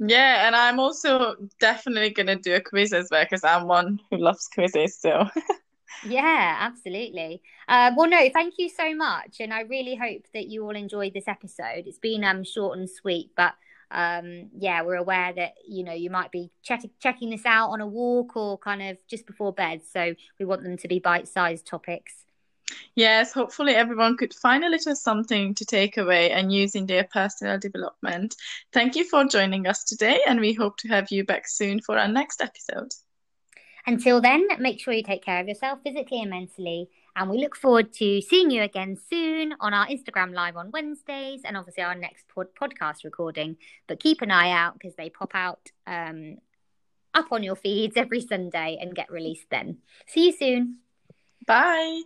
Yeah, 0.00 0.46
and 0.46 0.56
I'm 0.56 0.80
also 0.80 1.36
definitely 1.60 2.10
going 2.10 2.28
to 2.28 2.36
do 2.36 2.54
a 2.54 2.60
quiz 2.60 2.92
as 2.94 3.08
well 3.10 3.24
because 3.24 3.44
I'm 3.44 3.66
one 3.66 4.00
who 4.10 4.16
loves 4.16 4.48
quizzes. 4.48 4.98
So. 4.98 5.28
yeah, 6.08 6.56
absolutely. 6.58 7.42
Uh, 7.68 7.92
well, 7.94 8.08
no, 8.08 8.28
thank 8.32 8.54
you 8.56 8.70
so 8.70 8.94
much, 8.94 9.40
and 9.40 9.52
I 9.52 9.60
really 9.60 9.94
hope 9.94 10.22
that 10.32 10.46
you 10.46 10.64
all 10.64 10.74
enjoyed 10.74 11.12
this 11.12 11.28
episode. 11.28 11.84
It's 11.86 11.98
been 11.98 12.24
um 12.24 12.44
short 12.44 12.78
and 12.78 12.88
sweet, 12.88 13.32
but 13.36 13.54
um, 13.90 14.50
yeah, 14.56 14.82
we're 14.82 14.94
aware 14.94 15.32
that 15.34 15.54
you 15.68 15.84
know 15.84 15.92
you 15.92 16.10
might 16.10 16.30
be 16.30 16.50
ch- 16.62 16.86
checking 17.00 17.30
this 17.30 17.44
out 17.44 17.70
on 17.70 17.80
a 17.80 17.86
walk 17.86 18.36
or 18.36 18.56
kind 18.56 18.82
of 18.82 18.96
just 19.06 19.26
before 19.26 19.52
bed. 19.52 19.82
So 19.92 20.14
we 20.38 20.46
want 20.46 20.62
them 20.62 20.76
to 20.78 20.88
be 20.88 20.98
bite-sized 20.98 21.66
topics. 21.66 22.24
Yes, 22.94 23.32
hopefully 23.32 23.74
everyone 23.74 24.16
could 24.16 24.34
find 24.34 24.64
a 24.64 24.68
little 24.68 24.96
something 24.96 25.54
to 25.54 25.64
take 25.64 25.96
away 25.96 26.30
and 26.30 26.52
use 26.52 26.74
in 26.74 26.86
their 26.86 27.04
personal 27.04 27.58
development. 27.58 28.36
Thank 28.72 28.96
you 28.96 29.04
for 29.04 29.24
joining 29.24 29.66
us 29.66 29.84
today, 29.84 30.20
and 30.26 30.40
we 30.40 30.52
hope 30.52 30.76
to 30.78 30.88
have 30.88 31.10
you 31.10 31.24
back 31.24 31.48
soon 31.48 31.80
for 31.80 31.98
our 31.98 32.08
next 32.08 32.42
episode. 32.42 32.92
Until 33.86 34.20
then, 34.20 34.46
make 34.58 34.80
sure 34.80 34.92
you 34.92 35.02
take 35.02 35.24
care 35.24 35.40
of 35.40 35.48
yourself 35.48 35.80
physically 35.82 36.20
and 36.20 36.30
mentally 36.30 36.90
and 37.16 37.28
we 37.28 37.38
look 37.38 37.56
forward 37.56 37.92
to 37.94 38.22
seeing 38.22 38.50
you 38.50 38.62
again 38.62 38.96
soon 39.08 39.54
on 39.60 39.74
our 39.74 39.86
Instagram 39.86 40.32
live 40.32 40.56
on 40.56 40.70
Wednesdays 40.70 41.42
and 41.44 41.56
obviously 41.56 41.82
our 41.82 41.94
next 41.94 42.24
pod- 42.28 42.54
podcast 42.60 43.04
recording. 43.04 43.56
But 43.86 44.00
keep 44.00 44.22
an 44.22 44.30
eye 44.30 44.50
out 44.50 44.74
because 44.74 44.94
they 44.96 45.10
pop 45.10 45.34
out 45.34 45.70
um, 45.86 46.38
up 47.14 47.32
on 47.32 47.42
your 47.42 47.56
feeds 47.56 47.96
every 47.96 48.20
Sunday 48.20 48.78
and 48.80 48.94
get 48.94 49.10
released 49.10 49.46
then. 49.50 49.78
See 50.06 50.26
you 50.26 50.32
soon. 50.32 50.78
Bye. 51.46 52.02